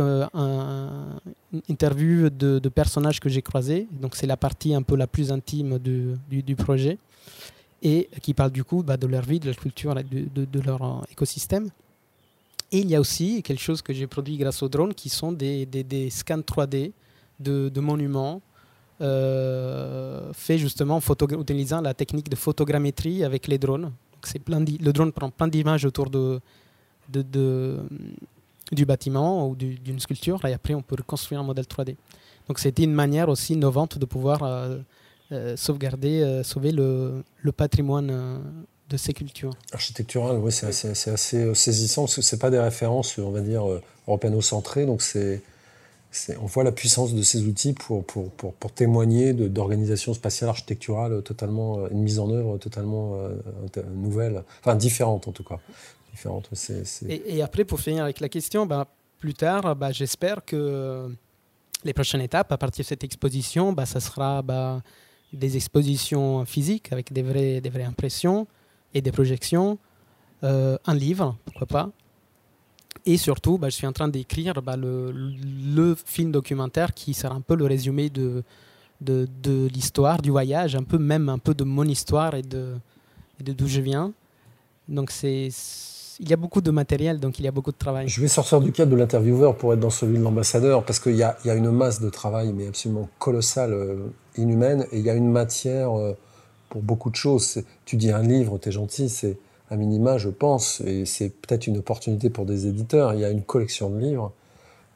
[1.69, 3.87] interviews de, personnages que j'ai croisés.
[3.91, 6.97] Donc, c'est la partie un peu la plus intime du, du, projet.
[7.81, 11.01] Et qui parle du coup bah, de leur vie, de leur culture, de, leur euh,
[11.11, 11.69] écosystème.
[12.71, 15.31] Et il y a aussi quelque chose que j'ai produit grâce au drone qui sont
[15.31, 16.91] des, des, des scans 3D
[17.39, 18.41] de, monuments
[19.01, 23.91] euh, faits justement en utilisant la technique de photogrammétrie avec les drones.
[24.21, 26.41] Donc, plein le drone prend plein d'images autour de,
[27.09, 27.79] de,
[28.71, 31.95] du bâtiment ou d'une sculpture, et après on peut reconstruire un modèle 3D.
[32.47, 34.77] Donc c'était une manière aussi innovante de pouvoir euh,
[35.31, 38.41] euh, sauvegarder, euh, sauver le, le patrimoine
[38.89, 39.53] de ces cultures.
[39.71, 43.63] Architectural, oui, c'est assez, assez, saisissant parce que ce pas des références, on va dire,
[44.07, 45.41] européano-centrées, donc c'est
[46.41, 51.21] on voit la puissance de ces outils pour, pour, pour, pour témoigner d'organisation spatiale architecturale
[51.21, 53.15] totalement, une mise en œuvre totalement
[53.93, 55.59] nouvelle, enfin différente en tout cas.
[57.07, 58.87] Et, après, pour finir avec la question, bah,
[59.19, 61.09] plus tard, bah, j'espère que
[61.83, 64.81] les prochaines étapes, à partir de cette exposition, bah, ça sera bah,
[65.33, 68.47] des expositions physiques avec des vraies, des vraies impressions
[68.93, 69.77] et des projections,
[70.43, 71.91] euh, un livre, pourquoi pas.
[73.05, 77.41] Et surtout, bah, je suis en train d'écrire bah, le, film documentaire qui sera un
[77.41, 78.43] peu le résumé de,
[79.73, 82.75] l'histoire, du voyage, un peu même un peu de mon histoire et de,
[83.39, 84.13] d'où je viens.
[84.87, 85.49] Donc c'est
[86.21, 88.09] il y a beaucoup de matériel, donc il y a beaucoup de travail.
[88.09, 91.15] Je vais sortir du cadre de l'intervieweur pour être dans celui de l'ambassadeur, parce qu'il
[91.15, 95.09] y, y a, une masse de travail, mais absolument colossale, euh, inhumaine, et il y
[95.09, 96.17] a une matière euh,
[96.67, 97.63] pour beaucoup de choses.
[97.85, 99.37] Tu dis un livre, tu es gentil, c'est
[99.69, 103.13] un minima, je pense, et c'est peut-être une opportunité pour des éditeurs.
[103.13, 104.31] Il y a une collection de livres,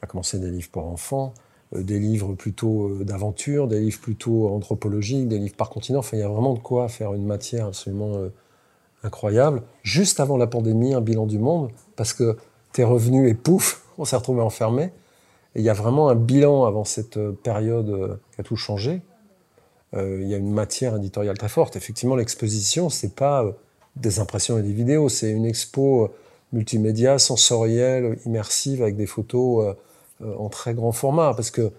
[0.01, 1.33] à commencer des livres pour enfants,
[1.75, 5.99] euh, des livres plutôt d'aventure, des livres plutôt anthropologiques, des livres par continent.
[5.99, 8.17] Enfin, il y a vraiment de quoi faire une matière absolument
[9.03, 9.61] incroyable.
[9.83, 12.37] Juste avant la pandémie, un bilan du monde, parce que
[12.71, 14.91] t'es revenu et pouf, on s'est retrouvé enfermé.
[15.55, 18.55] Et il y a vraiment un bilan avant cette euh, période euh, qui a tout
[18.55, 19.01] changé.
[19.93, 21.75] Euh, il y a une matière éditoriale très forte.
[21.75, 23.45] Effectivement, l'exposition, c'est pas
[23.95, 26.09] des impressions et des vidéos, c'est une expo
[26.51, 29.75] multimédia, sensorielle, immersive, avec des photos
[30.23, 31.33] en très grand format.
[31.33, 31.71] Parce que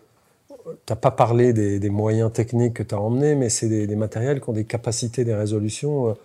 [0.87, 4.41] t'as pas parlé des, moyens techniques que tu as emmenés, mais c'est des, des, matériels
[4.41, 6.17] qui ont des capacités, des résolutions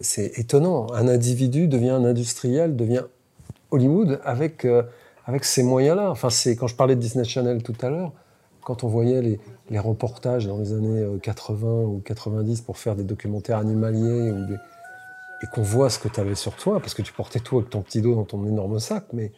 [0.00, 0.86] c'est étonnant.
[0.92, 3.04] Un individu devient un industriel, devient
[3.70, 4.82] Hollywood avec, euh,
[5.26, 6.10] avec ces moyens-là.
[6.10, 8.12] Enfin, c'est quand je parlais de Disney Channel tout à l'heure,
[8.62, 9.40] quand on voyait les,
[9.70, 14.46] les, reportages dans les années 80 euh, ou 90 pour faire des documentaires animaliers ou
[15.42, 17.70] et qu'on voit ce que tu avais sur toi, parce que tu portais tout avec
[17.70, 19.32] ton petit dos dans ton énorme sac, mais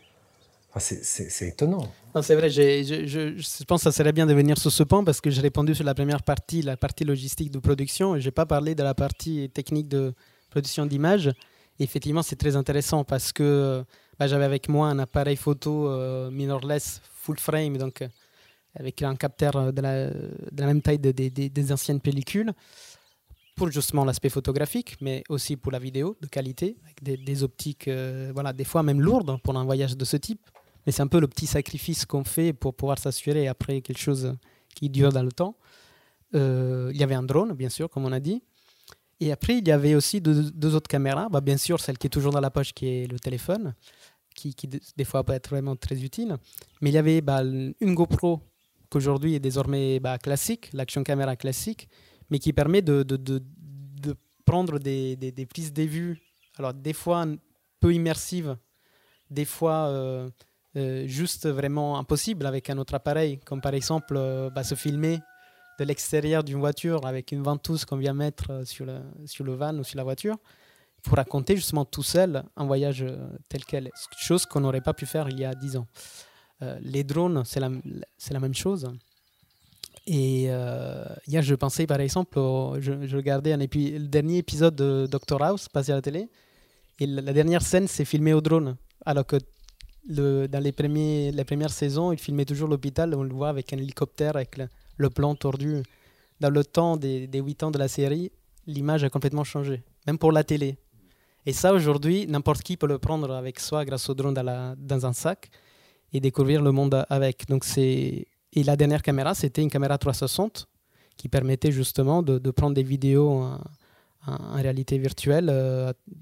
[0.79, 1.93] c'est étonnant.
[2.21, 5.31] C'est vrai, je, pense que ça serait bien de venir sur ce point parce que
[5.31, 8.47] j'ai répondu sur la première partie, la partie logistique de production, et je n'ai pas
[8.47, 10.15] parlé de la partie technique de,
[10.51, 11.31] production d'images.
[11.81, 13.85] Effectivement, c'est très intéressant parce que
[14.19, 18.09] bah, j'avais avec moi un appareil photo euh, mirrorless full frame, donc euh,
[18.77, 22.53] avec un capteur la, de la même taille des anciennes pellicules
[23.55, 28.31] pour justement l'aspect photographique, mais aussi pour la vidéo de qualité, avec des, optiques, euh,
[28.35, 30.41] voilà, des fois même lourdes pour un voyage de ce type.
[30.87, 34.35] Mais c'est un peu le petit sacrifice qu'on fait pour pouvoir s'assurer après quelque chose
[34.75, 35.57] qui dure dans le temps.
[36.35, 38.43] il y avait un drone, bien sûr, comme on a dit.
[39.21, 41.29] Et après, il y avait aussi deux, autres caméras.
[41.31, 43.75] Bah, bien sûr, celle qui est toujours dans la poche, qui est le téléphone,
[44.35, 44.55] qui,
[44.97, 46.37] des fois peut être vraiment très utile.
[46.81, 48.41] Mais il y avait bah, une GoPro
[48.91, 51.89] qu'aujourd'hui est désormais bah, classique, l'action caméra classique,
[52.31, 53.43] mais qui permet de, de, de,
[54.45, 56.21] prendre des, des, des, prises de vue,
[56.59, 57.25] alors des fois
[57.81, 58.57] peu immersives,
[59.31, 60.31] des fois euh,
[60.77, 65.19] euh, juste vraiment impossibles avec un autre appareil, comme par exemple euh, bah, se filmer
[65.79, 69.77] de l'extérieur d'une voiture avec une ventouse qu'on vient mettre sur le, sur le van
[69.79, 70.37] ou sur la voiture
[71.03, 73.05] pour raconter justement tout seul un voyage
[73.49, 75.87] tel quel, chose qu'on n'aurait pas pu faire il y a dix ans.
[76.81, 77.69] Les drones, c'est la,
[78.31, 78.91] la, même chose.
[80.07, 80.45] Et
[81.27, 82.39] hier, je pensais par exemple,
[82.79, 86.29] je, regardais un le dernier épisode de Doctor House passé à la télé,
[87.01, 88.77] et la, dernière scène, c'est filmé au drone.
[89.05, 89.37] Alors que
[90.09, 93.79] dans les, premiers, les premières saisons, il filmait toujours l'hôpital, on le voit avec un
[93.79, 94.61] hélicoptère, avec
[94.97, 95.83] le plan tordu.
[96.41, 98.31] Dans le temps des, des 8 ans de la série,
[98.67, 100.77] l'image a complètement changé, même pour la télé.
[101.47, 105.07] Et ça, aujourd'hui, n'importe qui peut le prendre avec soi grâce au drone dans, dans
[105.07, 105.51] un sac
[106.13, 107.47] et découvrir le monde avec.
[107.49, 110.69] Donc c'est et la dernière caméra, c'était une caméra 360
[111.17, 113.59] qui permettait justement de, prendre des vidéos en,
[114.55, 115.53] réalité virtuelle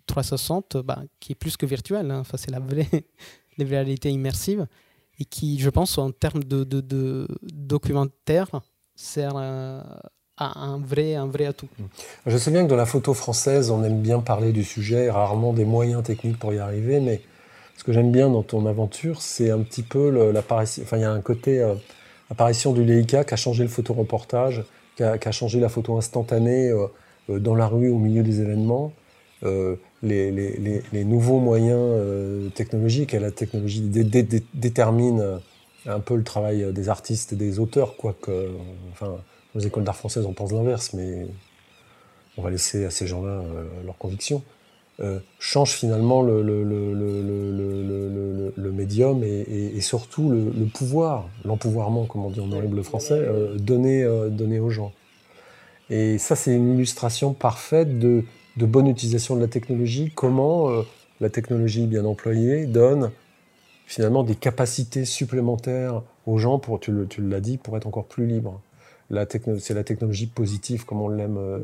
[0.07, 2.11] 360, euh, bah, qui est plus que virtuelle.
[2.11, 2.20] Hein.
[2.20, 2.89] Enfin, c'est la vraie,
[3.59, 4.66] réalité immersive
[5.18, 8.49] et qui, je pense, en termes de, documentaire,
[8.97, 9.85] sert à,
[10.39, 11.68] un, vrai, un vrai atout.
[12.26, 15.53] Je sais bien que dans la photo française, on aime bien parler du sujet, rarement
[15.53, 17.20] des moyens techniques pour y arriver, mais
[17.76, 20.83] ce que j'aime bien dans ton aventure, c'est un petit peu l'apparition.
[20.83, 21.74] Enfin, il y a un côté euh,
[22.33, 24.64] apparition du Leica qui a changé le photoreportage,
[24.97, 26.87] qui a, qui a changé la photo instantanée euh,
[27.30, 28.93] euh, dans la rue au milieu des événements.
[29.45, 33.80] Euh, les, nouveaux moyens technologiques et la technologie
[34.55, 35.41] détermine
[35.87, 38.49] un peu le travail des artistes et des auteurs, quoique,
[38.93, 39.16] enfin,
[39.55, 41.26] aux écoles d'art françaises, on pense l'inverse, mais
[42.37, 43.43] on va laisser à ces gens-là
[43.85, 44.43] leurs convictions.
[45.40, 52.30] Change finalement le, le, le, le médium et, et, surtout le, pouvoir, l'empouvoirment, comme on
[52.30, 53.26] dit en horrible français,
[53.57, 54.93] donné, donné aux gens.
[55.90, 58.24] Et ça, c'est une illustration parfaite de
[58.57, 60.82] de bonne utilisation de la technologie, comment euh,
[61.20, 63.11] la technologie bien employée donne
[63.86, 68.61] finalement des capacités supplémentaires aux gens, pour, tu l'as dit, pour être encore plus libres.
[69.59, 71.37] C'est la technologie positive, comme on l'aime.
[71.37, 71.59] Euh,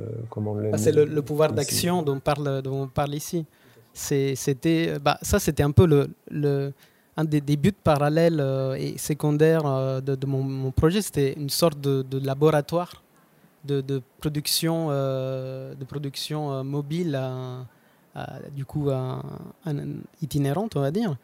[0.72, 3.46] ah, c'est le, pouvoir d'action dont, on parle, dont on parle ici.
[3.94, 6.72] C'était, bah, ça, c'était un peu le, le,
[7.16, 11.03] un des, buts parallèles euh, et secondaires de, mon, projet.
[11.03, 13.03] C'était une sorte de, de laboratoire
[13.64, 17.18] de, production, euh, de production euh, mobile,
[18.53, 18.90] du coup
[20.22, 21.16] itinérante, on va dire,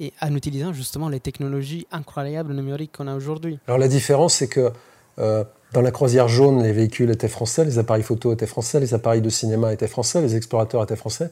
[0.00, 3.58] et en utilisant justement les technologies incroyables numériques qu'on a aujourd'hui.
[3.66, 4.70] Alors la différence, c'est que
[5.18, 5.44] euh,
[5.74, 9.20] Dans la croisière jaune, les véhicules étaient français, les appareils photo étaient français, les appareils
[9.20, 11.30] de cinéma étaient français, les explorateurs étaient français.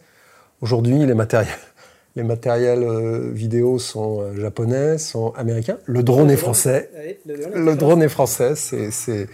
[0.61, 1.47] Aujourd'hui, les matériels,
[2.83, 5.79] euh, vidéo sont euh, japonais, sont américains.
[5.87, 6.91] Le drone est français.
[7.25, 8.57] Le drone est français.
[8.57, 9.29] C'est,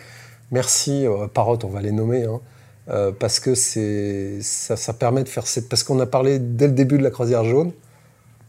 [0.51, 3.13] merci, euh, Parrot, on va les nommer, hein.
[3.19, 5.45] parce que c'est, ça, permet de faire.
[5.71, 7.73] Parce qu'on a parlé dès le début de la croisière jaune,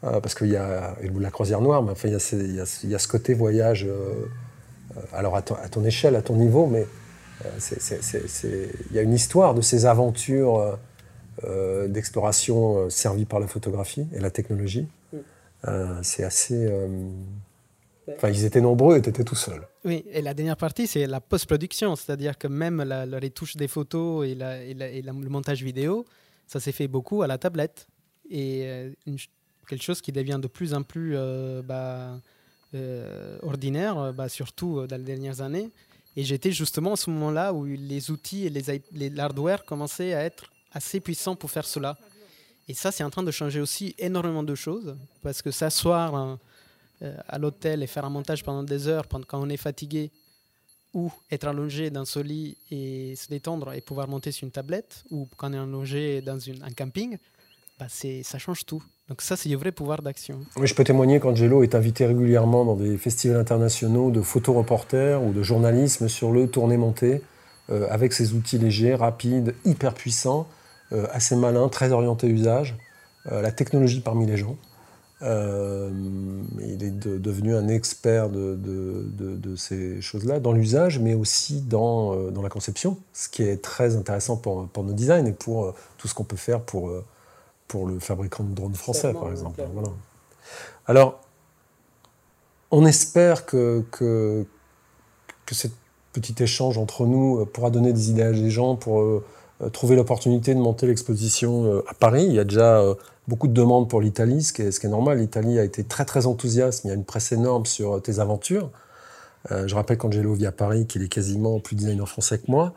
[0.01, 3.87] parce qu'il y a la croisière noire, mais enfin il y a, ce côté voyage.
[5.13, 6.85] Alors à ton, échelle, à ton niveau, mais
[7.63, 10.77] il y a une histoire de ces aventures
[11.45, 14.87] euh, d'exploration euh, servie par la photographie et la technologie.
[15.13, 15.17] Mm.
[15.67, 16.69] Euh, c'est assez.
[18.15, 19.61] Enfin, ils étaient nombreux et tu étais tout seul.
[19.85, 24.27] Oui, et la dernière partie, c'est la post-production, c'est-à-dire que même la, retouche des photos
[24.27, 26.05] et, le montage vidéo,
[26.47, 27.87] ça s'est fait beaucoup à la tablette.
[28.31, 28.91] Et
[29.67, 31.15] quelque chose qui devient de plus en plus
[31.63, 32.19] bah,
[33.41, 35.69] ordinaire, bah, surtout dans les dernières années.
[36.15, 40.51] Et j'étais justement à ce moment-là où les outils et les, l'hardware commençaient à être
[40.71, 41.97] assez puissant pour faire cela.
[42.67, 46.37] Et ça, c'est en train de changer aussi énormément de choses, parce que s'asseoir
[47.01, 50.11] euh, à l'hôtel et faire un montage pendant des heures quand on est fatigué,
[50.93, 55.03] ou être allongé dans son lit et se détendre et pouvoir monter sur une tablette,
[55.09, 57.17] ou quand on est allongé dans un camping,
[57.79, 58.83] bah ça change tout.
[59.09, 60.39] Donc ça, c'est le vrai pouvoir d'action.
[60.61, 65.41] Je peux témoigner qu'Angelo est invité régulièrement dans des festivals internationaux de photoreporters ou de
[65.41, 67.23] journalisme sur le tourné-monté,
[67.71, 70.47] euh, avec ses outils légers, rapides, hyper puissants,
[70.91, 72.77] euh, assez malin, très orienté usage,
[73.31, 74.57] euh, la technologie parmi les gens.
[75.23, 75.89] Euh,
[76.61, 82.97] il est devenu un expert de, ces choses-là, dans l'usage, mais aussi dans, la conception,
[83.13, 86.61] ce qui est très intéressant pour nos designs et pour tout ce qu'on peut faire
[86.61, 86.89] pour,
[87.69, 89.61] pour le fabricant de drones français, par exemple.
[89.73, 89.89] Voilà.
[90.87, 91.21] Alors,
[92.71, 94.45] on espère que, que,
[95.45, 95.67] que ce
[96.11, 99.23] petit échange entre nous pourra donner des idées à des gens pour
[99.61, 102.25] euh, trouver l'opportunité de monter l'exposition euh, à Paris.
[102.25, 102.95] Il y a déjà euh,
[103.27, 105.19] beaucoup de demandes pour l'Italie, ce, qui est normal.
[105.19, 106.85] L'Italie a été très très enthousiaste.
[106.85, 108.71] Il y a une presse énorme sur tes aventures.
[109.49, 112.73] je rappelle qu'Angelo vit à Paris, qu'il est quasiment plus designer français que moi.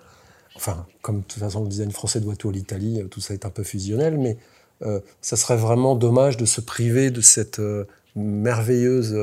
[0.57, 3.47] Enfin, comme de toute façon le design français doit tout à l'Italie, tout ça est
[3.47, 4.37] un peu fusionnel, mais
[5.21, 7.61] ça serait vraiment dommage de se priver de cette
[8.17, 9.17] merveilleuse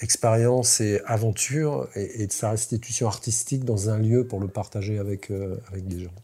[0.00, 5.30] expérience et aventure et, de sa restitution artistique dans un lieu pour le partager avec,
[5.68, 6.14] avec des gens.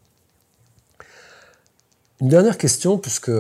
[2.21, 3.31] Une dernière question, puisque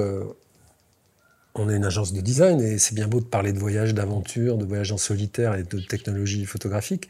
[1.54, 4.56] on est une agence de design et c'est bien beau de parler de voyage, d'aventure,
[4.56, 7.08] de voyage en solitaire et de technologie photographique.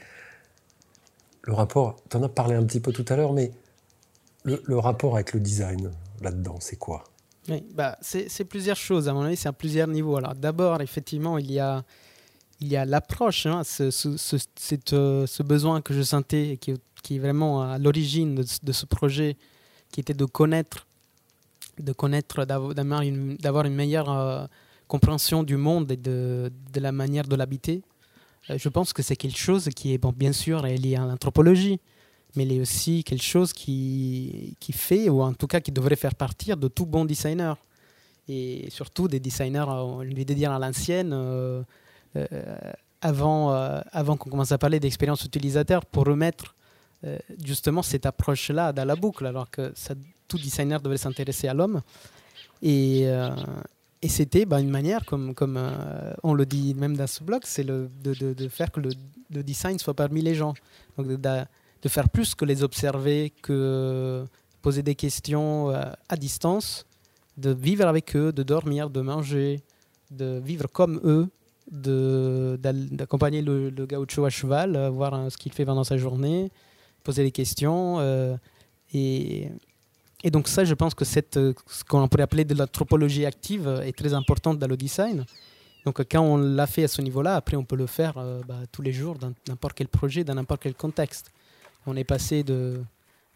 [1.43, 3.53] Le rapport, tu en as parlé un petit peu tout à l'heure, mais
[4.45, 5.91] le, rapport avec le design
[6.23, 7.05] là-dedans, c'est quoi?
[7.49, 10.17] Oui, bah, c'est plusieurs choses, à mon avis, c'est à plusieurs niveaux.
[10.17, 11.85] Alors d'abord, effectivement, il y a,
[12.61, 17.63] il y a l'approche, hein, euh, ce, besoin que je sentais, qui, qui est vraiment
[17.63, 19.37] à l'origine de, ce projet,
[19.91, 20.87] qui était de connaître
[21.79, 24.45] de connaître, d'avoir une, meilleure euh,
[24.87, 27.83] compréhension du monde et de, de la manière de l'habiter.
[28.51, 31.81] Euh, je pense que c'est quelque chose qui est, bien sûr, lié à l'anthropologie,
[32.37, 35.97] mais il est aussi quelque chose qui, qui fait, ou en tout cas qui devrait
[35.97, 37.57] faire partir de tout bon designer.
[38.29, 41.13] Et surtout des designers, euh, je vais dire à l'ancienne,
[43.01, 46.55] avant, avant qu'on commence à parler d'expérience utilisateur, pour remettre
[47.43, 49.73] justement cette approche-là dans la boucle, alors que
[50.29, 51.83] tout designer devait s'intéresser à l'homme.
[52.63, 53.31] Et, euh,
[54.03, 57.43] et c'était bah, une manière, comme, comme euh, on le dit même dans ce blog,
[57.45, 58.91] c'est de, de, de, faire que le,
[59.31, 60.55] le, design soit parmi les gens.
[61.83, 64.27] De, faire plus que les observer, que
[64.63, 66.87] poser des questions euh, à distance,
[67.37, 69.63] de vivre avec eux, de dormir, de manger,
[70.11, 71.29] de vivre comme eux,
[71.71, 76.51] d'accompagner le, le, gaucho à cheval, voir ce qu'il fait pendant sa journée,
[77.05, 78.01] poser des questions.
[78.93, 79.51] et,
[80.23, 83.25] et donc ça, je pense que cette, euh, ce qu'on pourrait appeler de la tropologie
[83.25, 85.25] active euh, est très importante dans le design.
[85.87, 88.59] Donc quand on l'a fait à ce niveau-là, après on peut le faire euh, bah,
[88.71, 91.33] tous les jours dans n'importe quel projet, dans n'importe quel contexte.
[91.87, 92.81] On est passé de,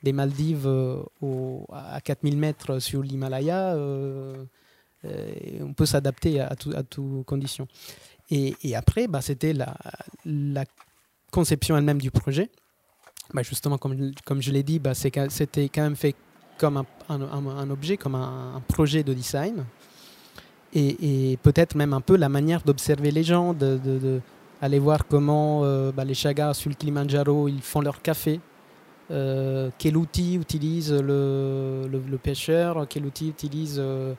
[0.03, 3.77] des Maldives au, à 4000 mètres sur l'Himalaya.
[5.05, 7.67] on peut s'adapter à, toutes conditions.
[8.31, 9.75] Et, après, bah, c'était la,
[10.25, 10.65] la,
[11.31, 12.49] conception elle-même du projet.
[13.33, 16.15] Bah, justement, comme, je l'ai dit, bah, c'était quand même fait
[16.59, 19.65] comme un, objet, comme un, projet de design.
[20.73, 24.21] Et, peut-être même un peu la manière d'observer les gens, de,
[24.61, 28.41] aller voir comment euh, bah, les Chagas sur le Kilimanjaro ils font leur café,
[29.11, 34.15] euh, quel outil utilise le, le, pêcheur, quel outil utilise euh,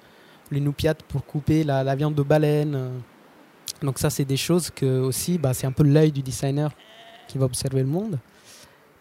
[0.52, 2.92] l'inoupiate pour couper la, la, viande de baleine.
[3.82, 6.72] Donc ça c'est des choses que aussi bah, c'est un peu l'œil du designer
[7.28, 8.20] qui va observer le monde.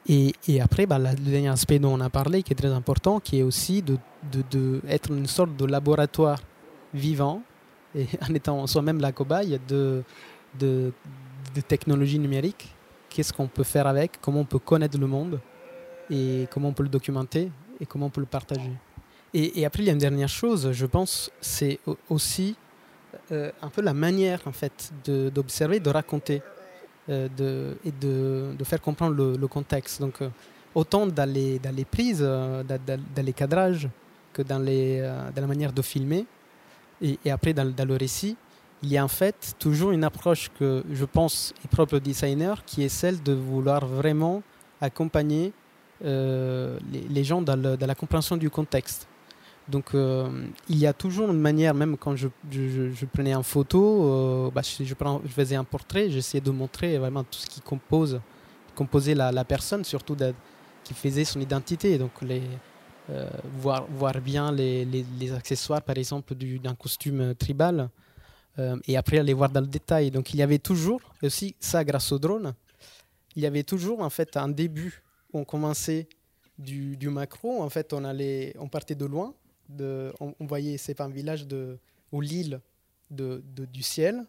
[0.06, 3.20] Et, et après, bah, le dernier aspect dont on a parlé, qui est très important,
[3.20, 3.96] qui est aussi de,
[4.30, 4.80] de, de
[5.10, 6.40] une sorte de laboratoire
[6.92, 7.42] vivant,
[7.94, 10.02] et en étant soi-même la cobaye de,
[10.58, 10.92] de,
[11.54, 12.74] de technologie numérique.
[13.10, 15.40] Qu'est-ce qu'on peut faire avec Comment on peut connaître le monde
[16.10, 18.72] Et comment on peut le documenter Et comment on peut le partager
[19.36, 22.54] et, après, il y a une dernière chose, je pense, c'est aussi
[23.32, 26.40] euh, un peu la manière en fait d'observer, de, raconter
[27.08, 30.00] euh, et de, faire comprendre le, contexte.
[30.00, 30.28] Donc, euh,
[30.72, 32.64] autant dans les, prises, dans,
[33.24, 33.88] les cadrages,
[34.32, 36.26] que dans, la manière de filmer,
[37.02, 38.36] et, après dans, le récit,
[38.84, 42.62] il y a en fait toujours une approche que je pense est propre au designer,
[42.66, 44.42] qui est celle de vouloir vraiment
[44.78, 45.54] accompagner
[46.04, 46.78] euh,
[47.08, 49.08] les, gens dans, la compréhension du contexte.
[49.68, 50.28] Donc euh,
[50.68, 52.28] il y a toujours une manière, même quand je,
[53.10, 54.94] prenais en photo, euh, bah, je,
[55.28, 58.20] faisais un portrait, j'essayais de montrer vraiment tout ce qui compose,
[58.74, 60.16] composait la, personne, surtout
[60.84, 61.96] qui faisait son identité.
[61.96, 62.10] Donc
[63.58, 63.86] voir,
[64.22, 67.88] bien les, accessoires, par exemple, d'un costume tribal,
[68.58, 70.10] euh, et après aller voir dans le détail.
[70.10, 72.54] Donc il y avait toujours, et aussi ça grâce au drone,
[73.36, 75.02] il y avait toujours en fait un début
[75.32, 76.08] où on commençait
[76.58, 79.34] du, du macro, en fait on, allait, on partait de loin,
[79.80, 81.78] on, on, voyait, c'est pas un village de,
[82.12, 82.60] ou l'île
[83.10, 83.42] de,
[83.72, 84.24] du ciel.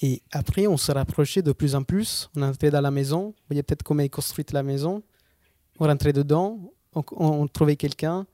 [0.00, 2.30] Et après, on se rapprochait de plus en plus.
[2.34, 3.26] On entrait dans la maison.
[3.26, 5.02] Vous voyez peut-être comment est construite la maison.
[5.78, 6.58] On rentrait dedans.
[6.94, 8.26] On, on trouvait quelqu'un.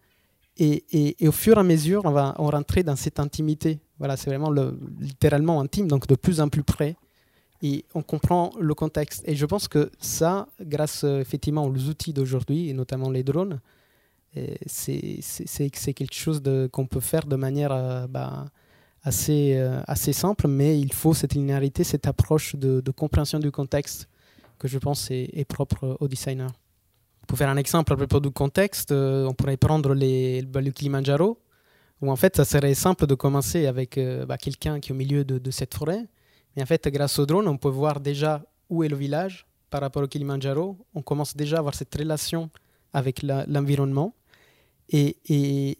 [0.59, 3.78] Et, au fur et à mesure, on, va, on rentrait dans cette intimité.
[3.98, 6.96] Voilà, c'est vraiment le, littéralement intime, donc de plus en plus près.
[7.62, 9.22] Et on comprend le contexte.
[9.26, 13.61] Et je pense que ça, grâce effectivement aux outils d'aujourd'hui, et notamment les drones,
[14.66, 16.42] c'est quelque chose
[16.72, 18.46] qu'on peut faire de manière euh, bah,
[19.02, 19.82] assez, euh,
[20.12, 24.09] simple, mais il faut cette linéarité, cette approche de, compréhension du contexte
[24.59, 26.50] que je pense est, propre au designer.
[27.28, 31.38] Pour faire un exemple à propos du contexte, euh, on pourrait prendre le Kilimanjaro,
[32.00, 34.96] où en fait ça serait simple de commencer avec euh, bah, quelqu'un qui est au
[34.96, 36.06] milieu de, de, cette forêt.
[36.56, 39.82] Mais en fait, grâce au drone, on peut voir déjà où est le village par
[39.82, 40.78] rapport au Kilimanjaro.
[40.94, 42.48] On commence déjà à avoir cette relation
[42.94, 44.14] avec l'environnement.
[44.88, 45.76] Et, et,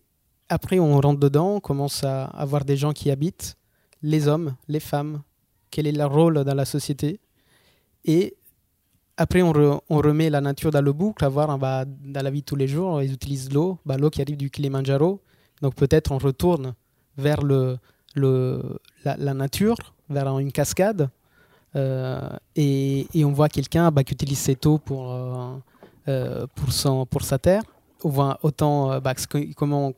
[0.51, 3.57] après, on rentre dedans, on commence à avoir des gens qui habitent,
[4.03, 5.23] les hommes, les femmes,
[5.71, 7.21] quel est leur rôle dans la société?
[8.05, 8.37] Et
[9.19, 12.31] après, on, re, on remet la nature dans le boucle, à voir bah, dans la
[12.31, 15.21] vie de tous les jours, ils utilisent l'eau, bah, l'eau qui arrive du Kilimanjaro.
[15.61, 16.75] Donc peut-être on retourne
[17.17, 19.77] vers la, nature,
[20.09, 21.11] vers une cascade,
[21.75, 25.57] euh, et, on voit quelqu'un bah, qui utilise cette eau pour, euh,
[26.07, 27.63] euh, pour, sa terre
[28.05, 29.01] on voit autant
[29.57, 29.93] comment,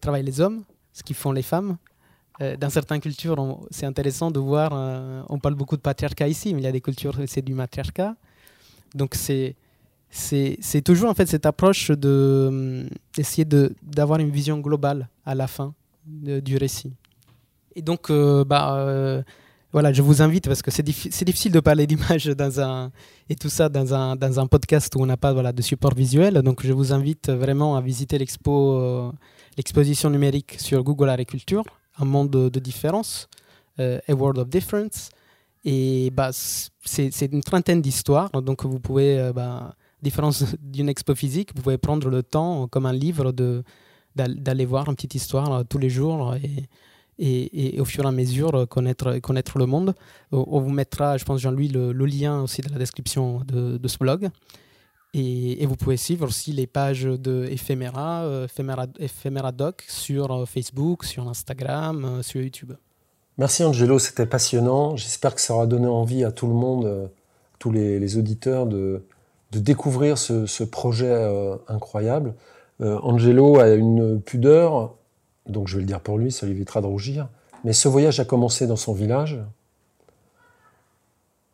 [0.00, 0.62] travaillent les hommes,
[0.94, 1.76] ce qu'ils font les femmes.
[2.42, 3.36] Euh, dans certaines cultures,
[3.70, 6.72] c'est intéressant de voir, euh, on parle beaucoup de patriarcat ici, mais il y a
[6.72, 8.14] des cultures où c'est du matriarcat.
[8.94, 9.56] Donc c'est
[10.10, 15.46] c'est toujours en fait cette approche de d'essayer de d'avoir une vision globale à la
[15.46, 15.74] fin
[16.06, 16.92] du récit.
[17.74, 19.22] Et donc euh, bah euh,
[19.72, 22.90] voilà, je vous invite parce que c'est diffi difficile de parler d'image dans un
[23.30, 25.94] et tout ça dans un, dans un podcast où on n'a pas voilà, de support
[25.94, 26.34] visuel.
[26.42, 29.10] Donc je vous invite vraiment à visiter l'expo, euh,
[29.56, 31.64] l'exposition numérique sur Google Agriculture,
[32.02, 33.28] un monde de, différence,
[33.78, 35.10] euh, A World of Difference.
[35.64, 38.30] Et bah, c'est une trentaine d'histoires.
[38.42, 42.86] Donc vous pouvez, euh, bah, différence d'une expo physique, vous pouvez prendre le temps comme
[42.86, 43.32] un livre
[44.14, 46.34] d'aller voir une petite histoire euh, tous les jours.
[46.34, 46.68] Et,
[47.18, 49.94] et, et, au fur et à mesure euh, connaître, connaître le monde.
[50.32, 53.98] On vous mettra, je pense, Jean-Louis, le, lien aussi dans la description de, de ce
[53.98, 54.30] blog.
[55.14, 58.46] Et, vous pouvez suivre aussi les pages de Ephemera, euh,
[58.98, 62.72] Ephemera, Doc sur euh, Facebook, sur Instagram, sur YouTube.
[63.38, 64.96] Merci Angelo, c'était passionnant.
[64.96, 67.10] J'espère que ça aura donné envie à tout le monde,
[67.58, 69.04] tous les, auditeurs, de,
[69.52, 72.34] découvrir ce, projet euh, incroyable.
[72.80, 74.94] Euh, Angelo a une pudeur
[75.48, 77.28] donc je vais le dire pour lui, ça lui évitera de rougir.
[77.64, 79.38] Mais ce voyage a commencé dans son village,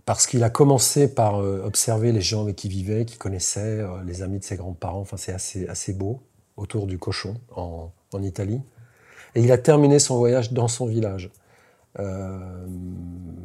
[0.08, 3.60] parce qu'il a commencé par euh, observer les gens avec qui il vivait, qui connaissait,
[3.60, 6.22] euh, les amis de ses grands-parents, enfin c'est assez, assez beau,
[6.56, 8.62] autour du cochon, en, en, Italie.
[9.34, 11.30] Et il a terminé son voyage dans son village.
[11.98, 12.38] Euh,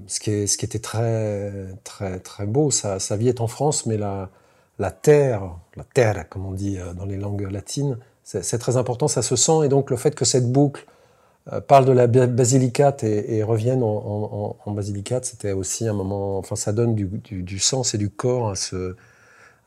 [0.07, 1.51] ce, qui est, ce qui était très,
[1.83, 4.29] très, très beau, sa, sa vie est en France, mais la,
[4.79, 9.21] la terre, la terre, comme on dit dans les langues latines, c'est très important, ça
[9.21, 10.85] se sent, et donc le fait que cette boucle
[11.51, 15.93] euh, parle de la basilicate et, et revienne en, en, en basilicate, c'était aussi un
[15.93, 18.95] moment, enfin ça donne du, du, du, sens et du corps à, ce,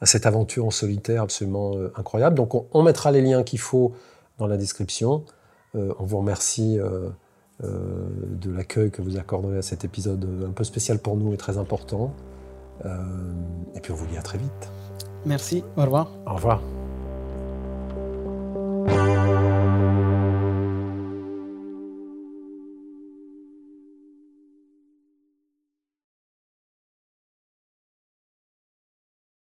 [0.01, 2.37] à cette aventure en solitaire absolument euh, incroyable.
[2.37, 3.93] Donc on, on, mettra les liens qu'il faut
[4.39, 5.24] dans la description.
[5.74, 7.09] Euh, on vous remercie euh,
[7.64, 11.37] euh, de l'accueil que vous accordez à cet épisode un peu spécial pour nous et
[11.37, 12.12] très important.
[13.74, 14.70] et puis on vous dit à très vite.
[15.24, 16.11] Merci, au revoir.
[16.27, 16.61] Au revoir.